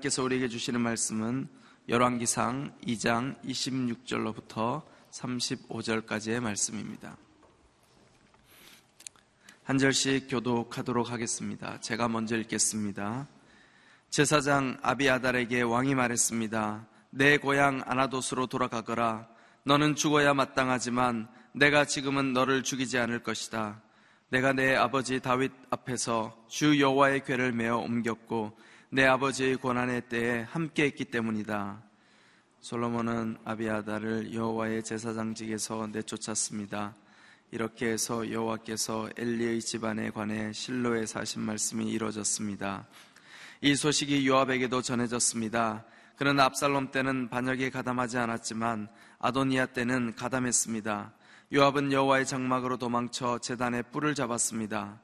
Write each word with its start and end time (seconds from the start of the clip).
하나님께서 0.00 0.24
우리에게 0.24 0.48
주시는 0.48 0.80
말씀은 0.80 1.48
열왕기상 1.88 2.74
2장 2.86 3.40
26절로부터 3.44 4.82
35절까지의 5.10 6.40
말씀입니다. 6.40 7.16
한 9.64 9.78
절씩 9.78 10.28
교독하도록 10.28 11.10
하겠습니다. 11.10 11.78
제가 11.80 12.08
먼저 12.08 12.36
읽겠습니다. 12.38 13.28
제사장 14.08 14.78
아비아달에게 14.82 15.62
왕이 15.62 15.94
말했습니다. 15.94 16.86
내 17.10 17.36
고향 17.36 17.82
아나도스로 17.84 18.46
돌아가거라. 18.46 19.28
너는 19.64 19.94
죽어야 19.94 20.34
마땅하지만 20.34 21.28
내가 21.52 21.84
지금은 21.84 22.32
너를 22.32 22.62
죽이지 22.62 22.98
않을 22.98 23.22
것이다. 23.22 23.80
내가 24.30 24.52
내 24.52 24.74
아버지 24.74 25.20
다윗 25.20 25.52
앞에서 25.70 26.44
주 26.48 26.80
여호와의 26.80 27.24
궤를 27.24 27.52
메어 27.52 27.76
옮겼고 27.76 28.56
내 28.92 29.06
아버지의 29.06 29.54
고난의 29.54 30.08
때에 30.08 30.40
함께 30.40 30.82
했기 30.82 31.04
때문이다. 31.04 31.80
솔로몬은 32.60 33.36
아비아다를 33.44 34.34
여호와의 34.34 34.82
제사장직에서 34.82 35.86
내쫓았습니다. 35.92 36.96
이렇게 37.52 37.86
해서 37.86 38.28
여호와께서 38.28 39.10
엘리의 39.16 39.60
집안에 39.60 40.10
관해 40.10 40.52
실로에 40.52 41.06
사신 41.06 41.42
말씀이 41.42 41.88
이루어졌습니다. 41.88 42.88
이 43.60 43.76
소식이 43.76 44.26
요압에게도 44.26 44.82
전해졌습니다. 44.82 45.84
그는 46.16 46.40
압살롬 46.40 46.90
때는 46.90 47.28
반역에 47.28 47.70
가담하지 47.70 48.18
않았지만 48.18 48.88
아도니아 49.20 49.66
때는 49.66 50.16
가담했습니다. 50.16 51.12
요압은 51.52 51.92
여호와의 51.92 52.26
장막으로 52.26 52.76
도망쳐 52.76 53.38
재단에 53.38 53.82
뿔을 53.82 54.16
잡았습니다. 54.16 54.98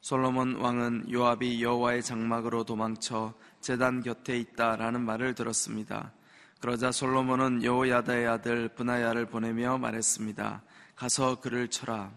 솔로몬 0.00 0.56
왕은 0.56 1.12
요압이 1.12 1.62
여호와의 1.62 2.02
장막으로 2.02 2.64
도망쳐 2.64 3.34
제단 3.60 4.02
곁에 4.02 4.38
있다라는 4.38 5.00
말을 5.00 5.34
들었습니다. 5.34 6.12
그러자 6.60 6.92
솔로몬은 6.92 7.62
여호야다의 7.62 8.26
아들 8.26 8.68
브나야를 8.68 9.26
보내며 9.26 9.78
말했습니다. 9.78 10.62
가서 10.96 11.40
그를 11.40 11.68
쳐라. 11.68 12.10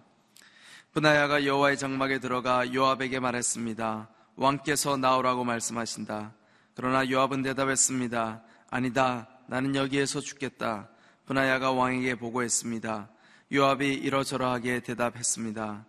브나야가 0.94 1.46
여호와의 1.46 1.78
장막에 1.78 2.20
들어가 2.20 2.74
요압에게 2.74 3.20
말했습니다. 3.20 4.10
왕께서 4.36 4.98
나오라고 4.98 5.44
말씀하신다. 5.44 6.34
그러나 6.76 7.10
요압은 7.10 7.44
대답했습니다. 7.44 8.42
아니다. 8.70 9.28
나는 9.48 9.76
여기에서 9.76 10.20
죽겠다. 10.20 10.90
브나야가 11.26 11.72
왕에게 11.72 12.16
보고했습니다. 12.16 13.10
요압이 13.54 13.94
이러저러하게 13.94 14.80
대답했습니다. 14.82 15.86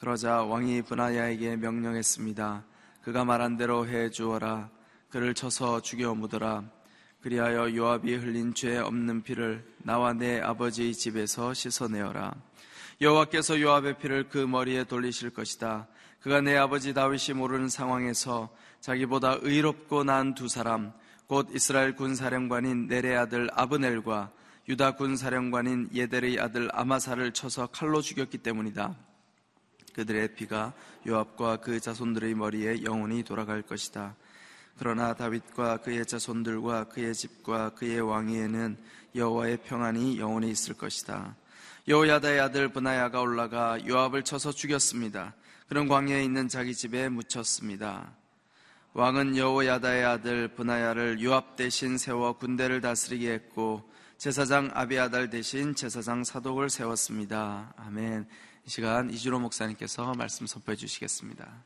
그러자 0.00 0.44
왕이 0.44 0.80
브나야에게 0.82 1.56
명령했습니다. 1.56 2.64
그가 3.02 3.26
말한 3.26 3.58
대로 3.58 3.86
해 3.86 4.08
주어라. 4.08 4.70
그를 5.10 5.34
쳐서 5.34 5.82
죽여 5.82 6.14
묻어라. 6.14 6.64
그리하여 7.20 7.76
요압이 7.76 8.14
흘린 8.14 8.54
죄 8.54 8.78
없는 8.78 9.22
피를 9.22 9.62
나와 9.82 10.14
내 10.14 10.40
아버지의 10.40 10.94
집에서 10.94 11.52
씻어내어라. 11.52 12.34
여호와께서 13.02 13.60
요압의 13.60 13.98
피를 13.98 14.30
그 14.30 14.38
머리에 14.38 14.84
돌리실 14.84 15.30
것이다. 15.30 15.86
그가 16.22 16.40
내 16.40 16.56
아버지 16.56 16.94
다윗이 16.94 17.36
모르는 17.36 17.68
상황에서 17.68 18.48
자기보다 18.80 19.40
의롭고 19.42 20.04
난 20.04 20.34
두 20.34 20.48
사람, 20.48 20.94
곧 21.26 21.48
이스라엘 21.52 21.94
군 21.94 22.14
사령관인 22.14 22.86
내레 22.86 23.16
아들 23.16 23.50
아브넬과 23.52 24.32
유다 24.66 24.92
군 24.92 25.16
사령관인 25.16 25.90
예델의 25.92 26.40
아들 26.40 26.70
아마사를 26.72 27.32
쳐서 27.32 27.66
칼로 27.66 28.00
죽였기 28.00 28.38
때문이다. 28.38 29.09
그들의 30.00 30.34
피가 30.34 30.72
요압과 31.06 31.58
그 31.58 31.78
자손들의 31.78 32.34
머리에 32.34 32.84
영원히 32.84 33.22
돌아갈 33.22 33.60
것이다. 33.60 34.14
그러나 34.78 35.12
다윗과 35.12 35.78
그의 35.78 36.06
자손들과 36.06 36.84
그의 36.84 37.14
집과 37.14 37.74
그의 37.74 38.00
왕위에는 38.00 38.78
여호와의 39.14 39.58
평안이 39.58 40.18
영원히 40.18 40.50
있을 40.50 40.74
것이다. 40.74 41.36
여호야다의 41.86 42.40
아들 42.40 42.68
브나야가 42.68 43.20
올라가 43.20 43.78
요압을 43.86 44.22
쳐서 44.22 44.52
죽였습니다. 44.52 45.34
그런 45.68 45.86
광야에 45.86 46.24
있는 46.24 46.48
자기 46.48 46.74
집에 46.74 47.10
묻혔습니다. 47.10 48.12
왕은 48.94 49.36
여호야다의 49.36 50.04
아들 50.04 50.48
브나야를 50.48 51.22
요압 51.22 51.56
대신 51.56 51.98
세워 51.98 52.32
군대를 52.38 52.80
다스리게 52.80 53.30
했고 53.32 53.86
제사장 54.16 54.70
아비아달 54.72 55.28
대신 55.28 55.74
제사장 55.74 56.24
사독을 56.24 56.70
세웠습니다. 56.70 57.74
아멘. 57.76 58.26
이 58.70 58.72
시간 58.72 59.10
이주로 59.10 59.40
목사님께서 59.40 60.14
말씀 60.14 60.46
선포해 60.46 60.76
주시겠습니다. 60.76 61.64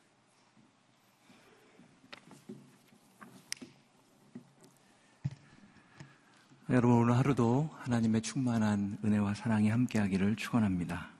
여러분 6.70 6.96
오늘 6.96 7.18
하루도 7.18 7.68
하나님의 7.80 8.22
충만한 8.22 8.96
은혜와 9.04 9.34
사랑이 9.34 9.68
함께하기를 9.68 10.36
축원합니다. 10.36 11.10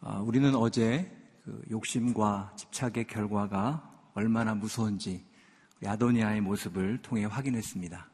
아, 0.00 0.20
우리는 0.20 0.54
어제 0.54 1.14
그 1.44 1.62
욕심과 1.70 2.54
집착의 2.56 3.08
결과가 3.08 4.08
얼마나 4.14 4.54
무서운지 4.54 5.22
야도니아의 5.82 6.40
모습을 6.40 7.02
통해 7.02 7.26
확인했습니다. 7.26 8.08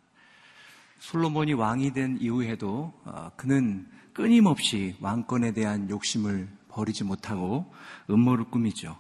솔로몬이 0.99 1.53
왕이 1.53 1.93
된 1.93 2.19
이후에도 2.21 2.93
아, 3.05 3.31
그는 3.37 3.89
끊임없이 4.13 4.97
왕권에 5.01 5.53
대한 5.53 5.89
욕심을 5.89 6.49
버리지 6.69 7.05
못하고 7.05 7.73
음모를 8.11 8.45
꾸미죠. 8.45 8.97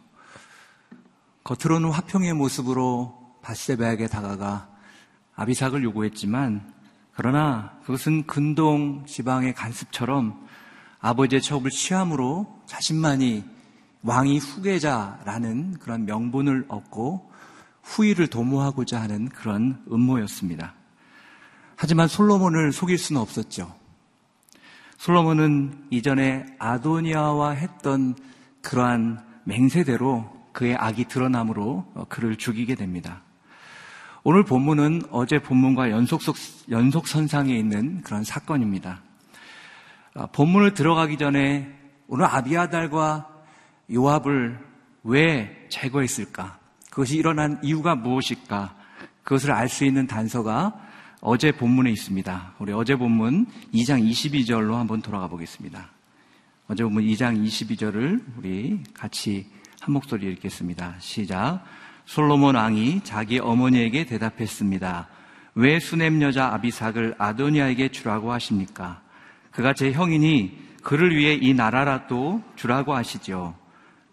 겉으로는 1.44 1.90
화평의 1.90 2.34
모습으로 2.34 3.36
바세바에게 3.42 4.06
다가가 4.08 4.70
아비삭을 5.34 5.82
요구했지만 5.84 6.72
그러나 7.14 7.78
그것은 7.82 8.26
근동 8.26 9.04
지방의 9.06 9.54
간습처럼 9.54 10.46
아버지의 11.00 11.42
첩을 11.42 11.70
취함으로 11.70 12.62
자신만이 12.66 13.44
왕이 14.02 14.38
후계자라는 14.38 15.78
그런 15.78 16.06
명분을 16.06 16.66
얻고 16.68 17.30
후위를 17.82 18.28
도모하고자 18.28 19.00
하는 19.00 19.28
그런 19.28 19.84
음모였습니다. 19.90 20.74
하지만 21.76 22.08
솔로몬을 22.08 22.72
속일 22.72 22.98
수는 22.98 23.20
없었죠. 23.20 23.81
솔로몬은 25.02 25.86
이전에 25.90 26.46
아도니아와 26.60 27.54
했던 27.54 28.14
그러한 28.60 29.18
맹세대로 29.42 30.30
그의 30.52 30.76
악이 30.76 31.06
드러남으로 31.06 32.06
그를 32.08 32.36
죽이게 32.36 32.76
됩니다. 32.76 33.22
오늘 34.22 34.44
본문은 34.44 35.02
어제 35.10 35.40
본문과 35.40 35.90
연속, 35.90 36.20
연속선상에 36.70 37.52
있는 37.52 38.02
그런 38.02 38.22
사건입니다. 38.22 39.02
아, 40.14 40.26
본문을 40.26 40.74
들어가기 40.74 41.18
전에 41.18 41.76
오늘 42.06 42.26
아비아달과 42.26 43.28
요압을 43.92 44.60
왜 45.02 45.66
제거했을까? 45.68 46.60
그것이 46.92 47.16
일어난 47.16 47.58
이유가 47.64 47.96
무엇일까? 47.96 48.76
그것을 49.24 49.50
알 49.50 49.68
수 49.68 49.84
있는 49.84 50.06
단서가 50.06 50.91
어제 51.24 51.52
본문에 51.52 51.88
있습니다. 51.92 52.54
우리 52.58 52.72
어제 52.72 52.96
본문 52.96 53.46
2장 53.72 54.04
22절로 54.10 54.74
한번 54.74 55.02
돌아가 55.02 55.28
보겠습니다. 55.28 55.88
어제 56.66 56.82
본문 56.82 57.04
2장 57.04 57.40
22절을 57.46 58.20
우리 58.36 58.80
같이 58.92 59.46
한 59.80 59.92
목소리 59.92 60.26
읽겠습니다. 60.32 60.96
시작. 60.98 61.62
솔로몬 62.06 62.56
왕이 62.56 63.02
자기 63.04 63.38
어머니에게 63.38 64.04
대답했습니다. 64.04 65.06
왜 65.54 65.78
수냄 65.78 66.20
여자 66.22 66.52
아비삭을 66.54 67.14
아도니아에게 67.18 67.90
주라고 67.92 68.32
하십니까? 68.32 69.00
그가 69.52 69.74
제 69.74 69.92
형이니 69.92 70.58
그를 70.82 71.14
위해 71.14 71.38
이 71.40 71.54
나라라도 71.54 72.42
주라고 72.56 72.96
하시죠. 72.96 73.54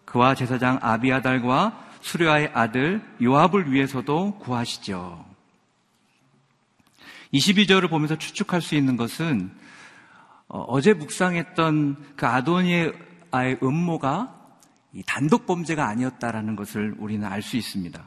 그와 0.05 0.35
제사장 0.35 0.77
아비아달과 0.79 1.87
수려아의 2.01 2.51
아들 2.53 3.01
요압을 3.19 3.71
위해서도 3.71 4.37
구하시죠. 4.37 5.28
22절을 7.33 7.89
보면서 7.89 8.17
추측할 8.17 8.61
수 8.61 8.75
있는 8.75 8.97
것은 8.97 9.51
어, 10.47 10.81
제 10.81 10.93
묵상했던 10.93 12.15
그 12.15 12.25
아도니의 12.25 12.93
음모가 13.61 14.35
단독 15.05 15.45
범죄가 15.45 15.87
아니었다라는 15.87 16.55
것을 16.55 16.95
우리는 16.97 17.27
알 17.27 17.43
수 17.43 17.57
있습니다. 17.57 18.03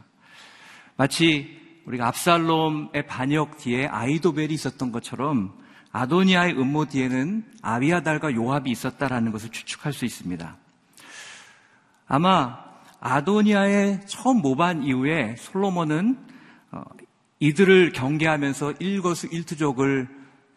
마치 0.96 1.60
우리가 1.86 2.08
압살롬의 2.08 3.06
반역 3.06 3.58
뒤에 3.58 3.86
아이도벨이 3.86 4.52
있었던 4.54 4.90
것처럼 4.90 5.56
아도니아의 5.92 6.58
음모 6.58 6.86
뒤에는 6.86 7.44
아비아달과 7.62 8.34
요압이 8.34 8.70
있었다라는 8.70 9.30
것을 9.30 9.50
추측할 9.50 9.92
수 9.92 10.04
있습니다. 10.04 10.56
아마 12.08 12.58
아도니아의 13.00 14.06
처음 14.06 14.42
모반 14.42 14.82
이후에 14.82 15.36
솔로몬은 15.36 16.18
어, 16.72 16.82
이들을 17.42 17.90
경계하면서 17.90 18.74
일거수 18.78 19.26
일투족을 19.26 20.08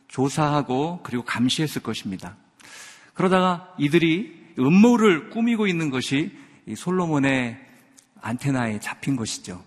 조사하고 0.08 1.00
그리고 1.02 1.24
감시했을 1.24 1.82
것입니다. 1.82 2.38
그러다가 3.16 3.74
이들이 3.80 4.54
음모를 4.60 5.32
꾸미고 5.32 5.66
있는 5.66 5.90
것이 5.90 6.38
솔로몬의 6.78 7.60
안테나에 8.22 8.80
잡힌 8.82 9.16
것이죠. 9.16 9.64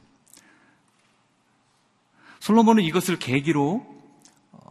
솔로몬은 2.39 2.85
이것을 2.85 3.19
계기로 3.19 3.85
어, 4.53 4.71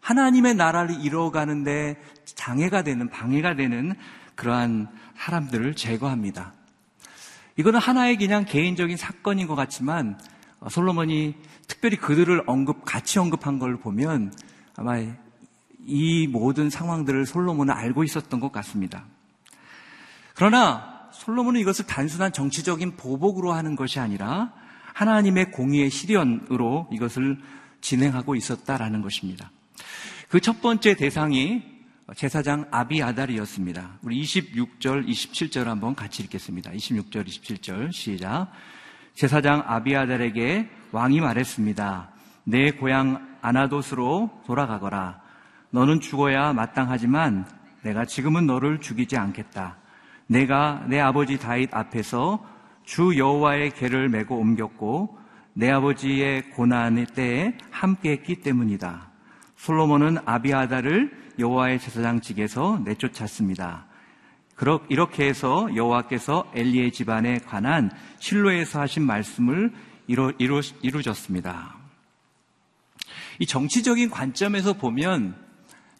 하나님의 0.00 0.54
나라를 0.56 1.02
이루어가는데 1.02 1.96
장애가 2.26 2.82
되는 2.82 3.08
방해가 3.08 3.56
되는 3.56 3.94
그러한 4.34 4.88
사람들을 5.16 5.74
제거합니다. 5.76 6.52
이거는 7.56 7.80
하나의 7.80 8.18
그냥 8.18 8.44
개인적인 8.44 8.98
사건인 8.98 9.46
것 9.46 9.54
같지만 9.54 10.18
어, 10.62 10.68
솔로몬이 10.68 11.34
특별히 11.72 11.96
그들을 11.96 12.42
언급 12.46 12.84
같이 12.84 13.18
언급한 13.18 13.58
걸 13.58 13.78
보면 13.78 14.34
아마 14.76 15.02
이 15.86 16.26
모든 16.26 16.68
상황들을 16.68 17.24
솔로몬은 17.24 17.72
알고 17.72 18.04
있었던 18.04 18.40
것 18.40 18.52
같습니다. 18.52 19.04
그러나 20.34 21.08
솔로몬은 21.12 21.60
이것을 21.60 21.86
단순한 21.86 22.32
정치적인 22.32 22.96
보복으로 22.96 23.52
하는 23.52 23.74
것이 23.74 24.00
아니라 24.00 24.52
하나님의 24.92 25.50
공의의 25.50 25.88
실현으로 25.88 26.88
이것을 26.92 27.38
진행하고 27.80 28.34
있었다라는 28.34 29.00
것입니다. 29.00 29.50
그 30.28 30.40
첫 30.40 30.60
번째 30.60 30.94
대상이 30.94 31.62
제사장 32.14 32.66
아비아달이었습니다. 32.70 33.98
우리 34.02 34.22
26절, 34.22 35.08
27절 35.08 35.64
한번 35.64 35.94
같이 35.94 36.22
읽겠습니다. 36.22 36.70
26절, 36.70 37.26
27절 37.26 37.92
시작. 37.92 38.52
제사장 39.14 39.62
아비아달에게 39.66 40.81
왕이 40.92 41.20
말했습니다. 41.20 42.10
내 42.44 42.70
고향 42.72 43.36
아나도스로 43.40 44.30
돌아가거라. 44.46 45.20
너는 45.70 46.00
죽어야 46.00 46.52
마땅하지만 46.52 47.46
내가 47.82 48.04
지금은 48.04 48.46
너를 48.46 48.80
죽이지 48.80 49.16
않겠다. 49.16 49.76
내가 50.26 50.84
내 50.88 51.00
아버지 51.00 51.38
다윗 51.38 51.74
앞에서 51.74 52.44
주 52.84 53.16
여호와의 53.16 53.70
계를 53.70 54.08
메고 54.08 54.36
옮겼고 54.36 55.18
내 55.54 55.70
아버지의 55.70 56.50
고난의 56.50 57.06
때에 57.06 57.56
함께 57.70 58.12
했기 58.12 58.40
때문이다. 58.40 59.10
솔로몬은 59.56 60.18
아비아다를 60.24 61.10
여호와의 61.38 61.78
제사장직에서 61.78 62.80
내쫓았습니다. 62.84 63.86
이렇게 64.88 65.26
해서 65.26 65.68
여호와께서 65.74 66.52
엘리의 66.54 66.92
집안에 66.92 67.38
관한 67.38 67.90
실로에서 68.18 68.80
하신 68.80 69.02
말씀을 69.04 69.72
이루, 70.06 70.32
이루, 70.38 70.60
이루졌습니다. 70.82 71.76
이 73.38 73.46
정치적인 73.46 74.10
관점에서 74.10 74.74
보면 74.74 75.36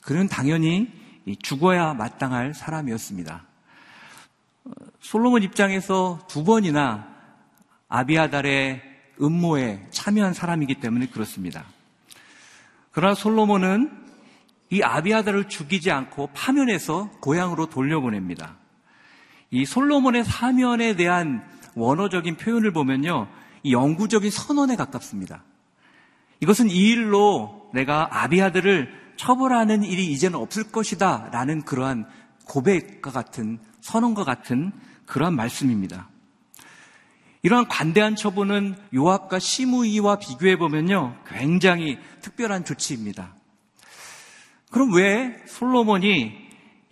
그는 0.03 0.29
당연히 0.29 0.91
죽어야 1.43 1.95
마땅할 1.95 2.55
사람이었습니다. 2.55 3.45
솔로몬 5.01 5.43
입장에서 5.43 6.21
두 6.29 6.45
번이나 6.45 7.09
아비아달의 7.89 8.83
음모에 9.21 9.87
참여한 9.91 10.35
사람이기 10.35 10.77
때문에 10.77 11.07
그렇습니다. 11.09 11.65
그러나 12.91 13.15
솔로몬은 13.15 14.03
이 14.71 14.83
아비아달을 14.83 15.49
죽이지 15.49 15.91
않고 15.91 16.31
파면해서 16.33 17.11
고향으로 17.21 17.67
돌려보냅니다. 17.67 18.57
이 19.51 19.67
솔로몬의 19.67 20.25
사면에 20.25 20.97
대한 20.97 21.47
원어적인 21.75 22.37
표현을 22.37 22.73
보면요. 22.73 23.29
이 23.63 23.73
영구적인 23.73 24.31
선언에 24.31 24.77
가깝습니다. 24.77 25.45
이것은 26.41 26.71
이 26.71 26.91
일로 26.91 27.71
내가 27.73 28.23
아비아들을 28.23 29.03
처벌하는 29.17 29.85
일이 29.85 30.07
이제는 30.07 30.39
없을 30.39 30.65
것이다. 30.65 31.29
라는 31.33 31.63
그러한 31.63 32.07
고백과 32.47 33.13
같은, 33.13 33.61
선언과 33.81 34.25
같은 34.25 34.73
그러한 35.07 35.37
말씀입니다. 35.37 36.09
이러한 37.43 37.69
관대한 37.69 38.17
처분은 38.17 38.77
요압과 38.95 39.39
시무이와 39.39 40.19
비교해 40.19 40.57
보면요. 40.57 41.17
굉장히 41.27 41.99
특별한 42.21 42.65
조치입니다. 42.65 43.35
그럼 44.71 44.95
왜 44.95 45.37
솔로몬이 45.47 46.33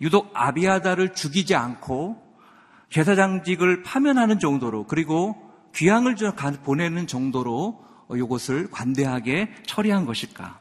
유독 0.01 0.29
아비아다를 0.33 1.13
죽이지 1.13 1.55
않고 1.55 2.21
제사장직을 2.89 3.83
파면하는 3.83 4.39
정도로 4.39 4.87
그리고 4.87 5.50
귀향을 5.75 6.15
보내는 6.63 7.07
정도로 7.07 7.83
이것을 8.13 8.69
관대하게 8.71 9.53
처리한 9.65 10.05
것일까? 10.05 10.59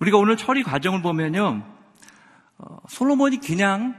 우리가 0.00 0.18
오늘 0.18 0.36
처리 0.36 0.62
과정을 0.62 1.02
보면요. 1.02 1.64
어, 2.58 2.76
솔로몬이 2.88 3.38
그냥 3.38 3.94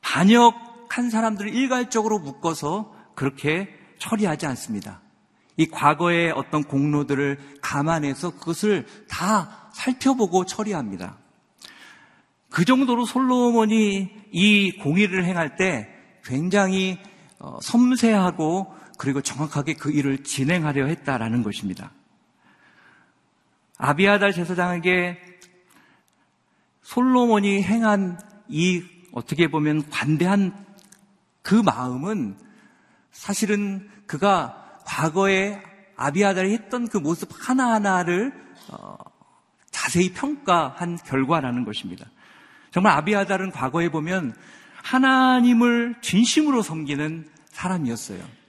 반역한 0.00 1.10
사람들을 1.10 1.54
일괄적으로 1.54 2.18
묶어서 2.18 2.94
그렇게 3.14 3.68
처리하지 3.98 4.46
않습니다. 4.46 5.00
이 5.56 5.66
과거의 5.66 6.32
어떤 6.32 6.64
공로들을 6.64 7.58
감안해서 7.60 8.30
그것을 8.30 8.86
다 9.08 9.70
살펴보고 9.72 10.44
처리합니다. 10.46 11.18
그 12.50 12.64
정도로 12.64 13.06
솔로몬이 13.06 14.10
이 14.30 14.72
공의를 14.82 15.24
행할 15.24 15.56
때 15.56 15.88
굉장히 16.24 16.98
어, 17.38 17.58
섬세하고 17.60 18.81
그리고 19.02 19.20
정확하게 19.20 19.74
그 19.74 19.90
일을 19.90 20.22
진행하려 20.22 20.86
했다라는 20.86 21.42
것입니다. 21.42 21.90
아비아달 23.76 24.32
제사장에게 24.32 25.18
솔로몬이 26.82 27.64
행한 27.64 28.20
이 28.46 28.84
어떻게 29.10 29.48
보면 29.48 29.90
관대한 29.90 30.54
그 31.42 31.56
마음은 31.56 32.38
사실은 33.10 33.90
그가 34.06 34.78
과거에 34.86 35.60
아비아달이 35.96 36.52
했던 36.52 36.86
그 36.86 36.96
모습 36.96 37.28
하나하나를 37.32 38.32
어, 38.68 38.96
자세히 39.72 40.12
평가한 40.12 40.96
결과라는 40.98 41.64
것입니다. 41.64 42.06
정말 42.70 42.92
아비아달은 42.98 43.50
과거에 43.50 43.88
보면 43.88 44.36
하나님을 44.84 45.96
진심으로 46.02 46.62
섬기는 46.62 47.28
사람이었어요. 47.50 48.41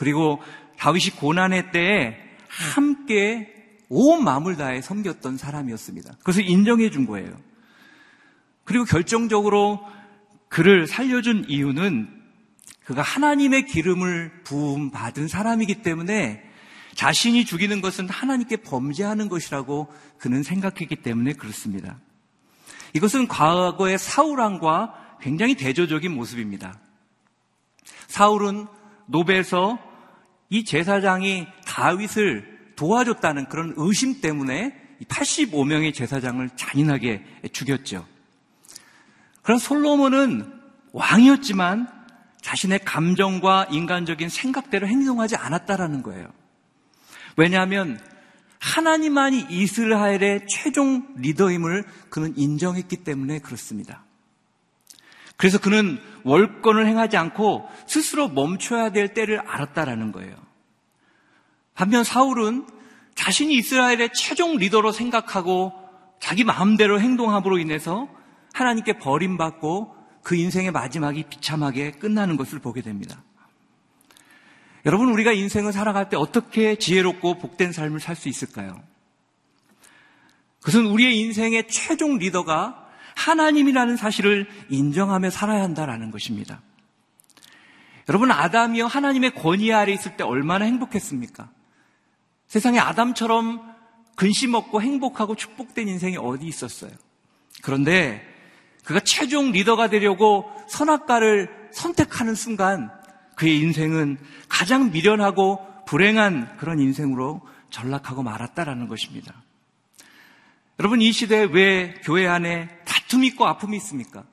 그리고 0.00 0.40
다윗이 0.78 1.10
고난의 1.16 1.72
때에 1.72 2.16
함께 2.48 3.52
온 3.90 4.24
마음을 4.24 4.56
다해 4.56 4.80
섬겼던 4.80 5.36
사람이었습니다. 5.36 6.14
그래서 6.22 6.40
인정해 6.40 6.88
준 6.88 7.04
거예요. 7.04 7.38
그리고 8.64 8.86
결정적으로 8.86 9.86
그를 10.48 10.86
살려준 10.86 11.44
이유는 11.48 12.08
그가 12.84 13.02
하나님의 13.02 13.66
기름을 13.66 14.40
부음 14.42 14.90
받은 14.90 15.28
사람이기 15.28 15.82
때문에 15.82 16.44
자신이 16.94 17.44
죽이는 17.44 17.82
것은 17.82 18.08
하나님께 18.08 18.56
범죄하는 18.62 19.28
것이라고 19.28 19.92
그는 20.16 20.42
생각했기 20.42 20.96
때문에 20.96 21.34
그렇습니다. 21.34 21.98
이것은 22.94 23.28
과거의 23.28 23.98
사울왕과 23.98 25.18
굉장히 25.20 25.56
대조적인 25.56 26.10
모습입니다. 26.10 26.80
사울은 28.06 28.66
노베에서 29.04 29.89
이 30.50 30.64
제사장이 30.64 31.46
다윗을 31.64 32.72
도와줬다는 32.76 33.48
그런 33.48 33.72
의심 33.76 34.20
때문에 34.20 34.74
85명의 35.08 35.94
제사장을 35.94 36.48
잔인하게 36.56 37.24
죽였죠. 37.52 38.06
그런 39.42 39.58
솔로몬은 39.58 40.60
왕이었지만 40.92 41.88
자신의 42.42 42.80
감정과 42.84 43.68
인간적인 43.70 44.28
생각대로 44.28 44.86
행동하지 44.88 45.36
않았다라는 45.36 46.02
거예요. 46.02 46.28
왜냐하면 47.36 48.00
하나님만이 48.58 49.46
이스라엘의 49.48 50.46
최종 50.48 51.06
리더임을 51.16 51.84
그는 52.10 52.36
인정했기 52.36 52.98
때문에 52.98 53.38
그렇습니다. 53.38 54.04
그래서 55.40 55.58
그는 55.58 55.98
월권을 56.24 56.86
행하지 56.86 57.16
않고 57.16 57.66
스스로 57.86 58.28
멈춰야 58.28 58.90
될 58.90 59.14
때를 59.14 59.40
알았다라는 59.40 60.12
거예요. 60.12 60.36
반면 61.72 62.04
사울은 62.04 62.66
자신이 63.14 63.54
이스라엘의 63.54 64.10
최종 64.12 64.56
리더로 64.56 64.92
생각하고 64.92 65.72
자기 66.20 66.44
마음대로 66.44 67.00
행동함으로 67.00 67.56
인해서 67.56 68.06
하나님께 68.52 68.98
버림받고 68.98 69.96
그 70.22 70.36
인생의 70.36 70.72
마지막이 70.72 71.24
비참하게 71.30 71.92
끝나는 71.92 72.36
것을 72.36 72.58
보게 72.58 72.82
됩니다. 72.82 73.24
여러분, 74.84 75.08
우리가 75.08 75.32
인생을 75.32 75.72
살아갈 75.72 76.10
때 76.10 76.18
어떻게 76.18 76.76
지혜롭고 76.76 77.38
복된 77.38 77.72
삶을 77.72 77.98
살 78.00 78.14
수 78.14 78.28
있을까요? 78.28 78.78
그것은 80.58 80.84
우리의 80.84 81.18
인생의 81.18 81.68
최종 81.68 82.18
리더가 82.18 82.89
하나님이라는 83.20 83.96
사실을 83.96 84.46
인정하며 84.70 85.30
살아야 85.30 85.62
한다라는 85.62 86.10
것입니다. 86.10 86.62
여러분, 88.08 88.30
아담이요 88.30 88.86
하나님의 88.86 89.34
권위 89.34 89.72
아래 89.72 89.92
있을 89.92 90.16
때 90.16 90.24
얼마나 90.24 90.64
행복했습니까? 90.64 91.50
세상에 92.46 92.78
아담처럼 92.78 93.60
근심 94.16 94.54
없고 94.54 94.82
행복하고 94.82 95.36
축복된 95.36 95.86
인생이 95.86 96.16
어디 96.16 96.46
있었어요. 96.46 96.90
그런데 97.62 98.26
그가 98.84 99.00
최종 99.00 99.52
리더가 99.52 99.88
되려고 99.90 100.50
선악과를 100.68 101.68
선택하는 101.72 102.34
순간 102.34 102.90
그의 103.36 103.58
인생은 103.58 104.18
가장 104.48 104.90
미련하고 104.90 105.60
불행한 105.86 106.56
그런 106.56 106.80
인생으로 106.80 107.42
전락하고 107.70 108.22
말았다라는 108.22 108.88
것입니다. 108.88 109.34
여러분 110.80 111.02
이 111.02 111.12
시대에 111.12 111.44
왜 111.44 111.94
교회 112.02 112.26
안에 112.26 112.79
다툼이 113.10 113.26
있고 113.28 113.46
아픔이 113.46 113.76
있습니까? 113.78 114.24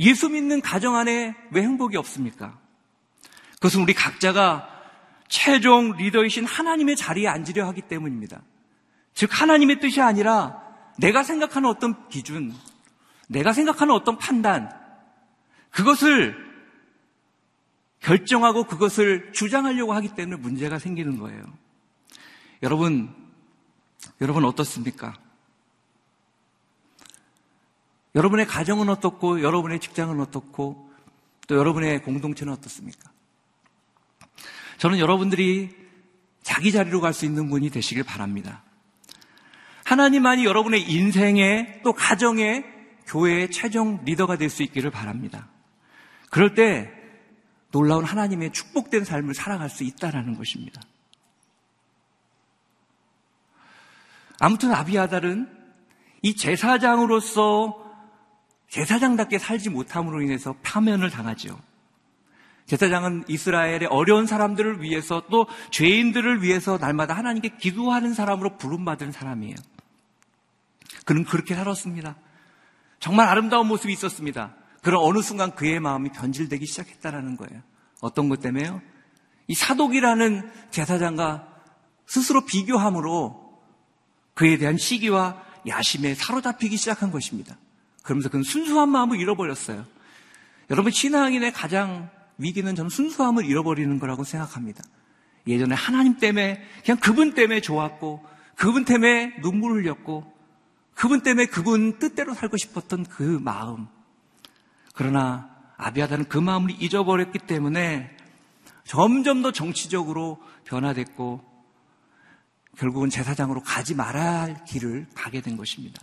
예수 0.00 0.28
믿는 0.28 0.60
가정 0.60 0.94
안에 0.94 1.36
왜 1.50 1.62
행복이 1.62 1.96
없습니까? 1.96 2.58
그것은 3.54 3.82
우리 3.82 3.92
각자가 3.92 4.68
최종 5.26 5.96
리더이신 5.96 6.46
하나님의 6.46 6.96
자리에 6.96 7.26
앉으려 7.26 7.66
하기 7.68 7.82
때문입니다. 7.82 8.40
즉 9.12 9.28
하나님의 9.32 9.80
뜻이 9.80 10.00
아니라 10.00 10.62
내가 10.96 11.24
생각하는 11.24 11.68
어떤 11.68 12.08
기준, 12.08 12.54
내가 13.28 13.52
생각하는 13.52 13.92
어떤 13.92 14.16
판단, 14.16 14.70
그것을 15.70 16.36
결정하고 18.00 18.64
그것을 18.64 19.32
주장하려고 19.32 19.92
하기 19.94 20.14
때문에 20.14 20.40
문제가 20.40 20.78
생기는 20.78 21.18
거예요. 21.18 21.42
여러분, 22.62 23.12
여러분 24.20 24.44
어떻습니까? 24.44 25.14
여러분의 28.18 28.46
가정은 28.46 28.88
어떻고, 28.88 29.42
여러분의 29.42 29.78
직장은 29.78 30.18
어떻고, 30.20 30.90
또 31.46 31.56
여러분의 31.56 32.02
공동체는 32.02 32.52
어떻습니까? 32.52 33.12
저는 34.78 34.98
여러분들이 34.98 35.70
자기 36.42 36.72
자리로 36.72 37.00
갈 37.00 37.12
수 37.12 37.24
있는 37.26 37.48
분이 37.48 37.70
되시길 37.70 38.02
바랍니다. 38.02 38.64
하나님만이 39.84 40.44
여러분의 40.44 40.90
인생에 40.90 41.80
또 41.84 41.92
가정에 41.92 42.64
교회의 43.06 43.52
최종 43.52 44.00
리더가 44.04 44.36
될 44.36 44.50
수 44.50 44.64
있기를 44.64 44.90
바랍니다. 44.90 45.48
그럴 46.28 46.54
때 46.54 46.92
놀라운 47.70 48.04
하나님의 48.04 48.52
축복된 48.52 49.04
삶을 49.04 49.34
살아갈 49.34 49.70
수 49.70 49.84
있다라는 49.84 50.36
것입니다. 50.36 50.82
아무튼 54.40 54.72
아비아달은 54.72 55.56
이 56.22 56.34
제사장으로서 56.34 57.77
제사장답게 58.68 59.38
살지 59.38 59.70
못함으로 59.70 60.22
인해서 60.22 60.54
파면을 60.62 61.10
당하죠. 61.10 61.58
제사장은 62.66 63.24
이스라엘의 63.28 63.86
어려운 63.86 64.26
사람들을 64.26 64.82
위해서 64.82 65.22
또 65.30 65.46
죄인들을 65.70 66.42
위해서 66.42 66.76
날마다 66.76 67.14
하나님께 67.14 67.56
기도하는 67.56 68.12
사람으로 68.12 68.58
부름받은 68.58 69.10
사람이에요. 69.10 69.56
그는 71.06 71.24
그렇게 71.24 71.54
살았습니다. 71.54 72.16
정말 73.00 73.26
아름다운 73.28 73.66
모습이 73.68 73.92
있었습니다. 73.94 74.54
그런 74.82 75.02
어느 75.02 75.22
순간 75.22 75.54
그의 75.54 75.80
마음이 75.80 76.10
변질되기 76.12 76.66
시작했다라는 76.66 77.36
거예요. 77.38 77.62
어떤 78.02 78.28
것 78.28 78.40
때문에요? 78.40 78.82
이 79.46 79.54
사독이라는 79.54 80.52
제사장과 80.70 81.48
스스로 82.06 82.44
비교함으로 82.44 83.48
그에 84.34 84.58
대한 84.58 84.76
시기와 84.76 85.42
야심에 85.66 86.14
사로잡히기 86.14 86.76
시작한 86.76 87.10
것입니다. 87.10 87.56
그러면서 88.08 88.30
그는 88.30 88.42
순수한 88.42 88.88
마음을 88.88 89.20
잃어버렸어요. 89.20 89.84
여러분, 90.70 90.90
신앙인의 90.90 91.52
가장 91.52 92.08
위기는 92.38 92.74
저는 92.74 92.88
순수함을 92.88 93.44
잃어버리는 93.44 93.98
거라고 93.98 94.24
생각합니다. 94.24 94.82
예전에 95.46 95.74
하나님 95.74 96.16
때문에, 96.16 96.58
그냥 96.86 96.98
그분 97.00 97.34
때문에 97.34 97.60
좋았고, 97.60 98.24
그분 98.54 98.86
때문에 98.86 99.40
눈물 99.42 99.72
흘렸고, 99.72 100.24
그분 100.94 101.20
때문에 101.20 101.46
그분 101.46 101.98
뜻대로 101.98 102.32
살고 102.32 102.56
싶었던 102.56 103.04
그 103.04 103.22
마음. 103.42 103.88
그러나 104.94 105.50
아비아다는 105.76 106.28
그 106.30 106.38
마음을 106.38 106.70
잊어버렸기 106.82 107.40
때문에 107.40 108.16
점점 108.84 109.42
더 109.42 109.52
정치적으로 109.52 110.42
변화됐고 110.64 111.44
결국은 112.78 113.10
제사장으로 113.10 113.60
가지 113.60 113.94
말아야 113.94 114.40
할 114.40 114.64
길을 114.64 115.08
가게 115.14 115.42
된 115.42 115.58
것입니다. 115.58 116.02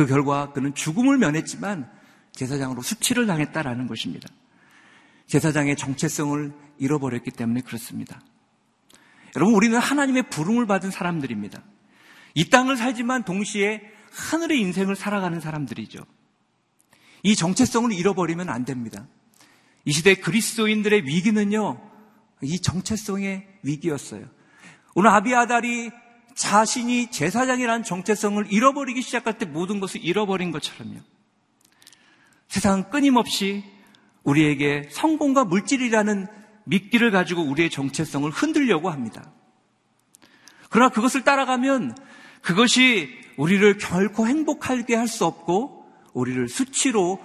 그 0.00 0.06
결과 0.06 0.50
그는 0.52 0.74
죽음을 0.74 1.18
면했지만 1.18 1.86
제사장으로 2.32 2.80
수치를 2.80 3.26
당했다라는 3.26 3.86
것입니다. 3.86 4.30
제사장의 5.26 5.76
정체성을 5.76 6.54
잃어버렸기 6.78 7.30
때문에 7.32 7.60
그렇습니다. 7.60 8.22
여러분, 9.36 9.54
우리는 9.54 9.78
하나님의 9.78 10.30
부름을 10.30 10.66
받은 10.66 10.90
사람들입니다. 10.90 11.62
이 12.34 12.48
땅을 12.48 12.78
살지만 12.78 13.24
동시에 13.24 13.82
하늘의 14.10 14.58
인생을 14.60 14.96
살아가는 14.96 15.38
사람들이죠. 15.38 16.02
이 17.22 17.36
정체성을 17.36 17.92
잃어버리면 17.92 18.48
안 18.48 18.64
됩니다. 18.64 19.06
이 19.84 19.92
시대 19.92 20.14
그리스도인들의 20.14 21.04
위기는요, 21.04 21.78
이 22.40 22.58
정체성의 22.58 23.46
위기였어요. 23.64 24.24
오늘 24.94 25.10
아비아달이 25.10 25.90
자신이 26.40 27.10
제사장이라는 27.10 27.84
정체성을 27.84 28.46
잃어버리기 28.50 29.02
시작할 29.02 29.36
때 29.36 29.44
모든 29.44 29.78
것을 29.78 30.02
잃어버린 30.02 30.52
것처럼요. 30.52 30.98
세상은 32.48 32.88
끊임없이 32.88 33.62
우리에게 34.22 34.88
성공과 34.90 35.44
물질이라는 35.44 36.26
미끼를 36.64 37.10
가지고 37.10 37.42
우리의 37.42 37.68
정체성을 37.68 38.30
흔들려고 38.30 38.88
합니다. 38.88 39.30
그러나 40.70 40.88
그것을 40.88 41.24
따라가면 41.24 41.94
그것이 42.40 43.10
우리를 43.36 43.76
결코 43.76 44.26
행복하게 44.26 44.94
할 44.94 45.08
수 45.08 45.26
없고 45.26 45.92
우리를 46.14 46.48
수치로 46.48 47.22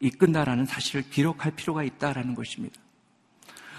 이끈다라는 0.00 0.66
사실을 0.66 1.08
기록할 1.08 1.52
필요가 1.52 1.82
있다라는 1.82 2.34
것입니다. 2.34 2.78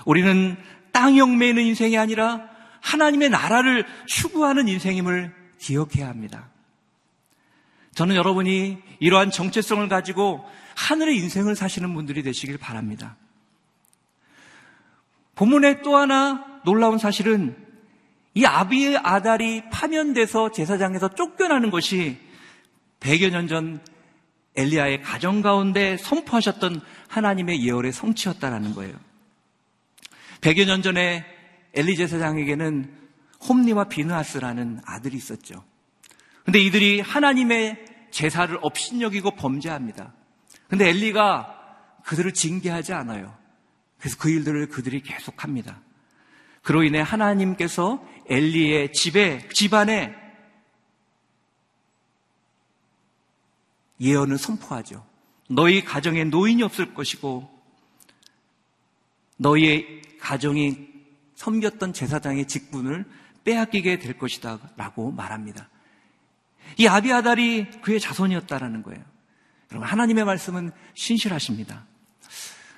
우리는 0.08 0.58
땅 0.92 1.20
영매는 1.20 1.64
인생이 1.66 2.00
아니라 2.00 2.51
하나님의 2.82 3.30
나라를 3.30 3.86
추구하는 4.06 4.68
인생임을 4.68 5.34
기억해야 5.60 6.08
합니다. 6.08 6.50
저는 7.96 8.16
여러분이 8.16 8.78
이러한 9.00 9.32
정체성을 9.32 9.88
가지고 9.88 10.46
하늘의 10.76 11.18
인생을 11.18 11.56
사시는 11.56 11.94
분들이 11.94 12.24
되시길 12.24 12.58
바랍니다. 12.58 13.18
본문의 15.36 15.82
또 15.82 15.96
하나 15.96 16.46
놀라운 16.66 16.98
사실은 16.98 17.56
이 18.34 18.46
아비의 18.46 18.98
아달이 18.98 19.70
파면돼서 19.72 20.52
제사장에서 20.52 21.10
쫓겨나는 21.16 21.70
것이 21.70 22.18
100여 23.00 23.32
년 23.32 23.48
전 23.48 23.82
엘리야의 24.56 25.02
가정 25.02 25.42
가운데 25.42 25.98
선포하셨던 25.98 26.82
하나님의 27.08 27.66
예언의 27.66 27.94
성취였다라는 27.94 28.74
거예요. 28.74 28.94
100여 30.42 30.66
년 30.66 30.82
전에 30.82 31.26
엘리 31.74 31.96
제 31.96 32.08
사장에게는 32.08 32.94
홈니와 33.48 33.86
비느하스라는 33.86 34.82
아들이 34.86 35.18
있었죠. 35.18 35.64
근데 36.44 36.60
이들이 36.60 37.00
하나님의 37.00 37.86
제사를 38.12 38.58
업신여기고 38.62 39.32
범죄합니다. 39.36 40.14
근데 40.68 40.90
엘리가 40.90 42.02
그들을 42.04 42.34
징계하지 42.34 42.94
않아요. 42.94 43.38
그래서 44.00 44.18
그 44.18 44.30
일들을 44.30 44.68
그들이 44.68 45.02
계속합니다. 45.02 45.82
그로 46.64 46.84
인해 46.84 47.00
하나님께서 47.00 48.06
엘리의 48.28 48.94
집에, 48.94 49.48
집안에 49.50 50.16
예언을 54.00 54.38
선포하죠. 54.38 55.06
너희 55.50 55.84
가정에 55.84 56.24
노인이 56.24 56.64
없을 56.64 56.94
것이고, 56.94 57.50
너희의 59.38 60.02
가정이 60.20 60.91
섬겼던 61.42 61.94
제사장의 61.94 62.46
직분을 62.48 63.04
빼앗기게 63.44 63.98
될 63.98 64.18
것이다. 64.18 64.60
라고 64.78 65.12
말합니다. 65.12 65.70
이 66.78 66.86
아비아달이 66.88 67.82
그의 67.82 68.00
자손이었다라는 68.00 68.84
거예요. 68.84 69.04
여러분, 69.72 69.90
하나님의 69.90 70.24
말씀은 70.24 70.72
신실하십니다. 70.94 71.86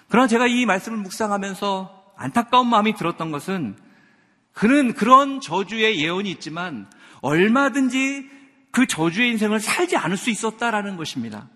그러나 0.08 0.28
제가 0.28 0.48
이 0.48 0.66
말씀을 0.66 0.98
묵상하면서 1.00 2.14
안타까운 2.16 2.68
마음이 2.68 2.96
들었던 2.96 3.32
것은 3.32 3.78
그는 4.54 4.94
그런 4.94 5.42
저주의 5.42 6.02
예언이 6.02 6.32
있지만 6.32 6.90
얼마든지 7.22 8.30
그 8.72 8.88
저주의 8.88 9.32
인생을 9.32 9.60
살지 9.60 9.98
않을 9.98 10.16
수 10.16 10.30
있었다라는 10.30 10.96
것입니다. 10.96 11.50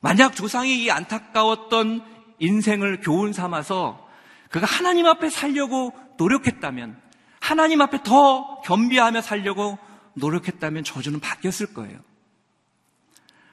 만약 0.00 0.34
조상이 0.34 0.82
이 0.82 0.90
안타까웠던 0.90 2.02
인생을 2.40 3.00
교훈 3.02 3.32
삼아서 3.32 4.05
그가 4.50 4.66
하나님 4.66 5.06
앞에 5.06 5.30
살려고 5.30 5.92
노력했다면 6.18 7.00
하나님 7.40 7.80
앞에 7.80 8.02
더 8.02 8.60
겸비하며 8.62 9.22
살려고 9.22 9.78
노력했다면 10.14 10.84
저주는 10.84 11.20
바뀌었을 11.20 11.74
거예요. 11.74 11.98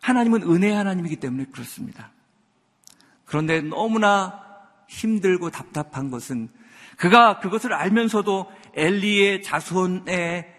하나님은 0.02 0.44
은혜 0.44 0.72
하나님이기 0.72 1.18
때문에 1.18 1.46
그렇습니다. 1.52 2.12
그런데 3.26 3.62
너무나 3.62 4.42
힘들고 4.88 5.50
답답한 5.50 6.12
것은 6.12 6.50
그가 6.98 7.40
그것을 7.40 7.74
알면서도 7.74 8.52
엘리의 8.76 9.44
자손에 9.44 10.54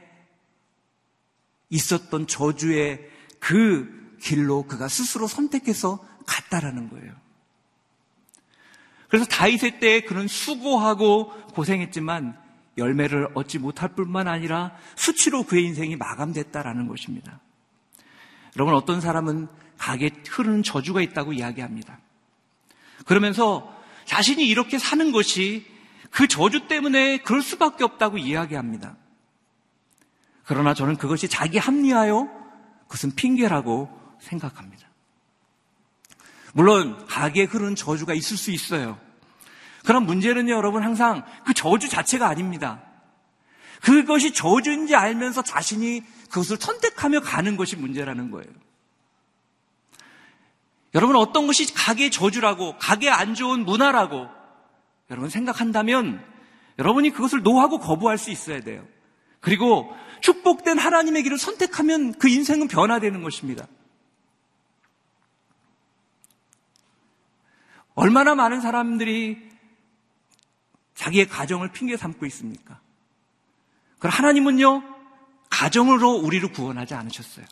있었던 1.71 2.27
저주의 2.27 3.09
그 3.39 4.17
길로 4.21 4.65
그가 4.67 4.89
스스로 4.89 5.27
선택해서 5.27 6.05
갔다라는 6.27 6.89
거예요. 6.91 7.24
그래서 9.09 9.27
다윗의 9.27 9.81
때에 9.81 10.01
그는 10.01 10.27
수고하고 10.27 11.33
고생했지만 11.55 12.37
열매를 12.77 13.29
얻지 13.35 13.59
못할 13.59 13.91
뿐만 13.91 14.27
아니라 14.29 14.73
수치로 14.97 15.45
그의 15.45 15.65
인생이 15.65 15.97
마감됐다라는 15.97 16.89
것입니다. 16.89 17.41
여러분 18.57 18.75
어떤 18.75 19.01
사람은 19.01 19.49
가게 19.79 20.11
흐르는 20.29 20.63
저주가 20.63 21.01
있다고 21.01 21.33
이야기합니다. 21.33 21.99
그러면서 23.07 23.73
자신이 24.05 24.47
이렇게 24.47 24.79
사는 24.79 25.13
것이 25.13 25.67
그 26.11 26.29
저주 26.29 26.69
때문에 26.69 27.19
그럴 27.19 27.43
수밖에 27.43 27.85
없다고 27.85 28.19
이야기합니다. 28.19 28.97
그러나 30.45 30.75
저는 30.75 30.97
그것이 30.97 31.29
자기 31.29 31.59
합리하여 31.59 32.29
그것은 32.83 33.15
핑계라고 33.15 33.89
생각합니다. 34.21 34.84
물론 36.55 37.05
가게에 37.07 37.45
흐르는 37.45 37.75
저주가 37.75 38.15
있을 38.15 38.37
수 38.37 38.51
있어요. 38.51 38.99
그럼 39.85 40.07
문제는요, 40.07 40.55
여러분 40.55 40.83
항상 40.83 41.25
그 41.45 41.53
저주 41.53 41.89
자체가 41.89 42.27
아닙니다. 42.29 42.81
그것이 43.83 44.33
저주인지 44.33 44.95
알면서 44.95 45.43
자신이 45.43 46.03
그것을 46.31 46.57
선택하며 46.59 47.21
가는 47.21 47.57
것이 47.57 47.77
문제라는 47.77 48.31
거예요. 48.31 48.51
여러분 50.95 51.17
어떤 51.17 51.47
것이 51.47 51.75
가게의 51.75 52.11
저주라고, 52.13 52.79
가게 52.79 53.11
안 53.11 53.35
좋은 53.35 53.65
문화라고 53.65 54.29
여러분 55.11 55.29
생각한다면 55.29 56.25
여러분이 56.79 57.11
그것을 57.11 57.43
노하고 57.43 57.79
거부할 57.81 58.17
수 58.17 58.31
있어야 58.31 58.61
돼요. 58.61 58.87
그리고 59.41 59.93
축복된 60.21 60.79
하나님의 60.79 61.25
길을 61.25 61.37
선택하면 61.37 62.15
그 62.15 62.29
인생은 62.29 62.69
변화되는 62.69 63.23
것입니다. 63.23 63.67
얼마나 67.95 68.35
많은 68.35 68.61
사람들이 68.61 69.51
자기의 70.95 71.29
가정을 71.29 71.73
핑계 71.73 71.97
삼고 71.97 72.27
있습니까? 72.27 72.81
그럼 73.99 74.13
하나님은요, 74.13 74.83
가정으로 75.51 76.11
우리를 76.13 76.53
구원하지 76.53 76.95
않으셨어요. 76.95 77.47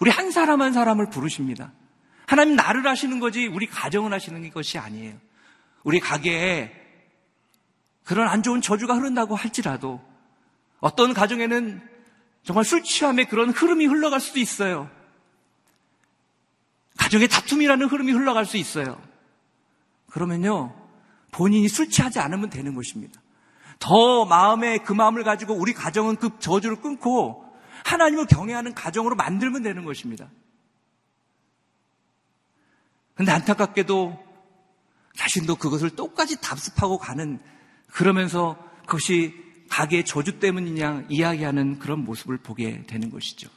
우리 0.00 0.10
한 0.10 0.30
사람 0.30 0.62
한 0.62 0.72
사람을 0.72 1.10
부르십니다. 1.10 1.72
하나님 2.26 2.56
나를 2.56 2.86
하시는 2.86 3.20
거지 3.20 3.46
우리 3.46 3.66
가정을 3.66 4.12
하시는 4.12 4.50
것이 4.50 4.78
아니에요. 4.78 5.18
우리 5.82 6.00
가게에 6.00 6.72
그런 8.04 8.28
안 8.28 8.42
좋은 8.42 8.60
저주가 8.60 8.94
흐른다고 8.96 9.34
할지라도 9.34 10.02
어떤 10.80 11.14
가정에는 11.14 11.82
정말 12.42 12.64
술 12.64 12.82
취함에 12.82 13.24
그런 13.24 13.50
흐름이 13.50 13.86
흘러갈 13.86 14.20
수도 14.20 14.38
있어요. 14.38 14.90
가정의 16.98 17.28
다툼이라는 17.28 17.86
흐름이 17.86 18.12
흘러갈 18.12 18.46
수 18.46 18.56
있어요. 18.56 19.00
그러면요, 20.14 20.72
본인이 21.32 21.66
술 21.66 21.90
취하지 21.90 22.20
않으면 22.20 22.48
되는 22.48 22.76
것입니다. 22.76 23.20
더 23.80 24.24
마음에 24.24 24.78
그 24.78 24.92
마음을 24.92 25.24
가지고 25.24 25.54
우리 25.54 25.72
가정은 25.72 26.14
그 26.14 26.38
저주를 26.38 26.80
끊고 26.80 27.44
하나님을 27.84 28.26
경외하는 28.26 28.74
가정으로 28.74 29.16
만들면 29.16 29.64
되는 29.64 29.84
것입니다. 29.84 30.30
근데 33.16 33.32
안타깝게도 33.32 34.16
자신도 35.16 35.56
그것을 35.56 35.90
똑같이 35.90 36.40
답습하고 36.40 36.98
가는 36.98 37.40
그러면서 37.90 38.56
그것이 38.86 39.34
가게의 39.68 40.04
저주 40.04 40.38
때문이냐 40.38 41.06
이야기하는 41.08 41.80
그런 41.80 42.04
모습을 42.04 42.38
보게 42.38 42.86
되는 42.86 43.10
것이죠. 43.10 43.50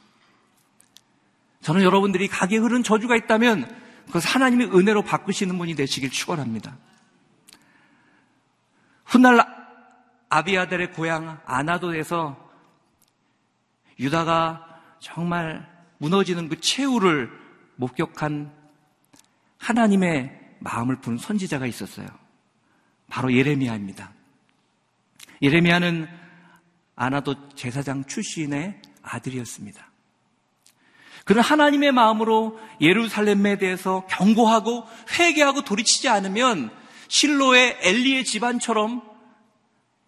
저는 1.60 1.82
여러분들이 1.82 2.26
가게에 2.26 2.58
흐른 2.58 2.82
저주가 2.82 3.14
있다면 3.14 3.87
그것을 4.08 4.28
하나님의 4.30 4.74
은혜로 4.74 5.02
바꾸시는 5.02 5.56
분이 5.58 5.74
되시길 5.74 6.10
축원합니다. 6.10 6.76
훗날 9.04 9.40
아비아델의 10.28 10.92
고향 10.92 11.40
아나도에서 11.46 12.50
유다가 13.98 14.80
정말 15.00 15.66
무너지는 15.98 16.48
그 16.48 16.60
최후를 16.60 17.30
목격한 17.76 18.52
하나님의 19.58 20.56
마음을 20.60 21.00
푼 21.00 21.16
선지자가 21.16 21.66
있었어요. 21.66 22.06
바로 23.08 23.32
예레미야입니다. 23.32 24.12
예레미야는 25.42 26.08
아나도 26.96 27.48
제사장 27.54 28.04
출신의 28.04 28.82
아들이었습니다. 29.02 29.87
그는 31.28 31.42
하나님의 31.42 31.92
마음으로 31.92 32.58
예루살렘에 32.80 33.58
대해서 33.58 34.06
경고하고 34.08 34.86
회개하고 35.12 35.60
돌이치지 35.60 36.08
않으면 36.08 36.70
실로의 37.08 37.76
엘리의 37.82 38.24
집안처럼 38.24 39.02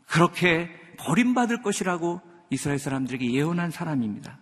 그렇게 0.07 0.71
버림받을 0.97 1.61
것이라고 1.61 2.23
이스라엘 2.49 2.79
사람들에게 2.79 3.35
예언한 3.35 3.71
사람입니다. 3.71 4.39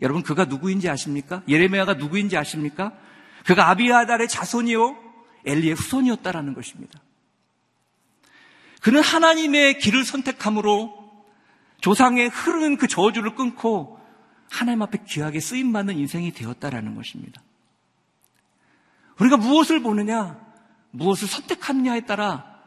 여러분 0.00 0.22
그가 0.22 0.46
누구인지 0.46 0.88
아십니까? 0.88 1.42
예레미야가 1.46 1.94
누구인지 1.94 2.38
아십니까? 2.38 2.94
그가 3.44 3.68
아비아달의 3.68 4.28
자손이요 4.28 4.96
엘리의 5.44 5.74
후손이었다라는 5.74 6.54
것입니다. 6.54 6.98
그는 8.80 9.02
하나님의 9.02 9.78
길을 9.78 10.06
선택함으로 10.06 11.26
조상의 11.82 12.30
흐르는 12.30 12.78
그 12.78 12.88
저주를 12.88 13.34
끊고 13.34 13.97
하나님 14.50 14.82
앞에 14.82 15.04
귀하게 15.06 15.40
쓰임 15.40 15.72
받는 15.72 15.98
인생이 15.98 16.32
되었다라는 16.32 16.94
것입니다. 16.94 17.42
우리가 19.20 19.36
무엇을 19.36 19.82
보느냐, 19.82 20.38
무엇을 20.90 21.28
선택하느냐에 21.28 22.02
따라 22.02 22.58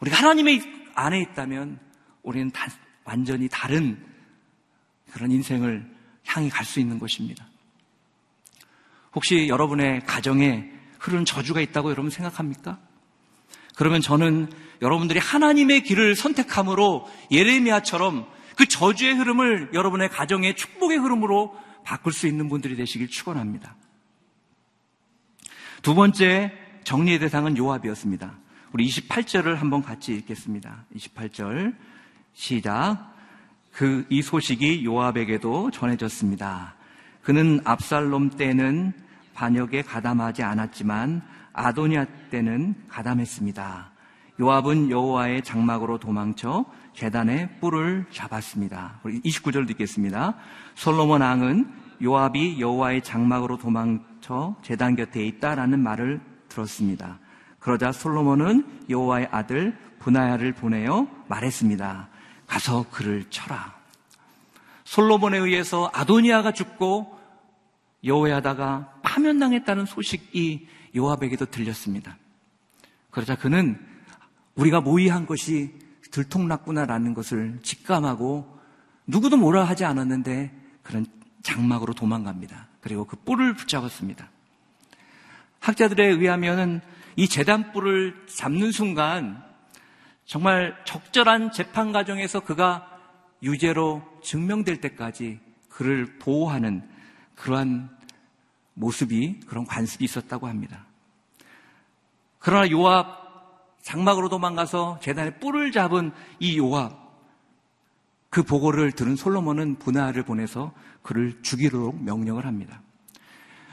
우리가 0.00 0.16
하나님의 0.16 0.60
안에 0.94 1.20
있다면 1.20 1.78
우리는 2.22 2.50
다, 2.50 2.66
완전히 3.04 3.48
다른 3.50 4.04
그런 5.12 5.30
인생을 5.30 5.90
향해 6.26 6.48
갈 6.48 6.64
수 6.64 6.80
있는 6.80 6.98
것입니다. 6.98 7.46
혹시 9.14 9.48
여러분의 9.48 10.04
가정에 10.06 10.70
흐르는 10.98 11.24
저주가 11.24 11.60
있다고 11.60 11.90
여러분 11.90 12.10
생각합니까? 12.10 12.78
그러면 13.76 14.00
저는 14.00 14.50
여러분들이 14.82 15.18
하나님의 15.18 15.82
길을 15.82 16.16
선택함으로 16.16 17.08
예레미야처럼 17.30 18.26
그 18.56 18.66
저주의 18.66 19.14
흐름을 19.14 19.70
여러분의 19.72 20.08
가정의 20.08 20.54
축복의 20.56 20.98
흐름으로 20.98 21.56
바꿀 21.84 22.12
수 22.12 22.26
있는 22.26 22.48
분들이 22.48 22.76
되시길 22.76 23.08
축원합니다. 23.08 23.76
두 25.82 25.94
번째 25.94 26.52
정리의 26.84 27.18
대상은 27.18 27.56
요압이었습니다. 27.56 28.38
우리 28.72 28.86
28절을 28.86 29.56
한번 29.56 29.82
같이 29.82 30.14
읽겠습니다. 30.14 30.84
28절 30.96 31.74
시작. 32.32 33.14
그 33.74 34.06
이 34.08 34.22
소식이 34.22 34.84
요압에게도 34.84 35.72
전해졌습니다. 35.72 36.76
그는 37.22 37.60
압살롬 37.64 38.30
때는 38.30 38.92
반역에 39.34 39.82
가담하지 39.82 40.42
않았지만 40.44 41.22
아도니아 41.52 42.06
때는 42.30 42.74
가담했습니다. 42.88 43.90
요압은 44.40 44.90
여호와의 44.90 45.42
장막으로 45.42 45.98
도망쳐 45.98 46.64
재단의 46.94 47.60
뿔을 47.60 48.06
잡았습니다. 48.10 49.00
우리 49.02 49.20
29절 49.20 49.66
듣겠습니다. 49.68 50.36
솔로몬 50.74 51.22
왕은 51.22 51.72
요압이 52.02 52.60
여호와의 52.60 53.02
장막으로 53.02 53.58
도망쳐 53.58 54.56
재단 54.62 54.96
곁에 54.96 55.24
있다라는 55.24 55.80
말을 55.80 56.20
들었습니다. 56.48 57.18
그러자 57.58 57.92
솔로몬은 57.92 58.86
여호와의 58.90 59.28
아들 59.30 59.76
분하야를 59.98 60.52
보내어 60.52 61.08
말했습니다. 61.28 62.08
가서 62.46 62.84
그를 62.90 63.24
쳐라. 63.30 63.74
솔로몬에 64.84 65.38
의해서 65.38 65.90
아도니아가 65.92 66.52
죽고 66.52 67.18
여호야다가 68.04 69.00
파면당했다는 69.02 69.86
소식이 69.86 70.68
요압에게도 70.94 71.46
들렸습니다. 71.46 72.18
그러자 73.10 73.34
그는 73.34 73.80
우리가 74.54 74.80
모의한 74.80 75.26
것이 75.26 75.72
들통났구나라는 76.14 77.12
것을 77.12 77.58
직감하고 77.62 78.58
누구도 79.06 79.36
뭐라 79.36 79.64
하지 79.64 79.84
않았는데 79.84 80.52
그런 80.84 81.06
장막으로 81.42 81.92
도망갑니다. 81.92 82.68
그리고 82.80 83.04
그 83.04 83.16
뿔을 83.16 83.54
붙잡았습니다. 83.54 84.30
학자들에 85.58 86.06
의하면은 86.06 86.80
이 87.16 87.28
재단 87.28 87.72
뿔을 87.72 88.26
잡는 88.28 88.70
순간 88.70 89.42
정말 90.24 90.76
적절한 90.84 91.50
재판 91.50 91.90
과정에서 91.90 92.40
그가 92.40 92.88
유죄로 93.42 94.02
증명될 94.22 94.80
때까지 94.80 95.40
그를 95.68 96.18
보호하는 96.18 96.88
그러한 97.34 97.90
모습이 98.74 99.40
그런 99.46 99.66
관습이 99.66 100.04
있었다고 100.04 100.46
합니다. 100.46 100.86
그러나 102.38 102.70
요압 102.70 103.23
장막으로 103.84 104.30
도망가서 104.30 104.98
재단에 105.02 105.38
뿔을 105.38 105.70
잡은 105.70 106.10
이 106.40 106.58
요압 106.58 107.04
그 108.30 108.42
보고를 108.42 108.92
들은 108.92 109.14
솔로몬은 109.14 109.78
분하를 109.78 110.24
보내서 110.24 110.72
그를 111.02 111.40
죽이도록 111.42 112.02
명령을 112.02 112.46
합니다. 112.46 112.82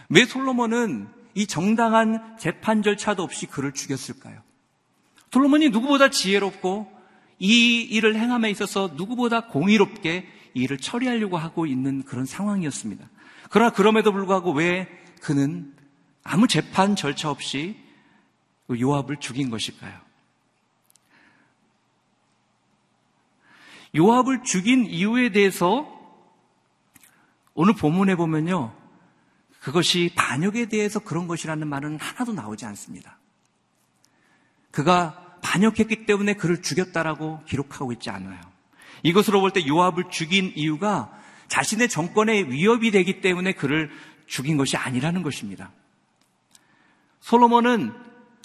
왜 0.09 0.25
솔로몬은 0.25 1.07
이 1.33 1.47
정당한 1.47 2.35
재판 2.37 2.83
절차도 2.83 3.23
없이 3.23 3.47
그를 3.47 3.71
죽였을까요? 3.71 4.41
솔로몬이 5.31 5.69
누구보다 5.69 6.09
지혜롭고 6.09 6.91
이 7.39 7.81
일을 7.81 8.15
행함에 8.15 8.51
있어서 8.51 8.91
누구보다 8.95 9.47
공의롭게 9.47 10.27
이 10.53 10.59
일을 10.59 10.77
처리하려고 10.77 11.37
하고 11.37 11.65
있는 11.65 12.03
그런 12.03 12.25
상황이었습니다. 12.25 13.09
그러나 13.49 13.71
그럼에도 13.71 14.11
불구하고 14.11 14.51
왜 14.51 14.89
그는 15.21 15.73
아무 16.23 16.47
재판 16.47 16.97
절차 16.97 17.31
없이 17.31 17.77
요압을 18.79 19.17
죽인 19.19 19.49
것일까요? 19.49 19.99
요압을 23.95 24.43
죽인 24.43 24.85
이유에 24.85 25.31
대해서 25.31 25.99
오늘 27.53 27.73
본문에 27.73 28.15
보면요. 28.15 28.75
그것이 29.59 30.11
반역에 30.15 30.67
대해서 30.67 30.99
그런 30.99 31.27
것이라는 31.27 31.67
말은 31.67 31.99
하나도 31.99 32.33
나오지 32.33 32.65
않습니다. 32.65 33.17
그가 34.71 35.37
반역했기 35.43 36.05
때문에 36.05 36.35
그를 36.35 36.61
죽였다라고 36.61 37.43
기록하고 37.45 37.91
있지 37.91 38.09
않아요. 38.09 38.39
이것으로 39.03 39.41
볼 39.41 39.51
때 39.51 39.67
요압을 39.67 40.05
죽인 40.09 40.53
이유가 40.55 41.11
자신의 41.47 41.89
정권에 41.89 42.43
위협이 42.43 42.91
되기 42.91 43.19
때문에 43.19 43.53
그를 43.53 43.91
죽인 44.25 44.55
것이 44.55 44.77
아니라는 44.77 45.21
것입니다. 45.23 45.71
솔로몬은 47.19 47.93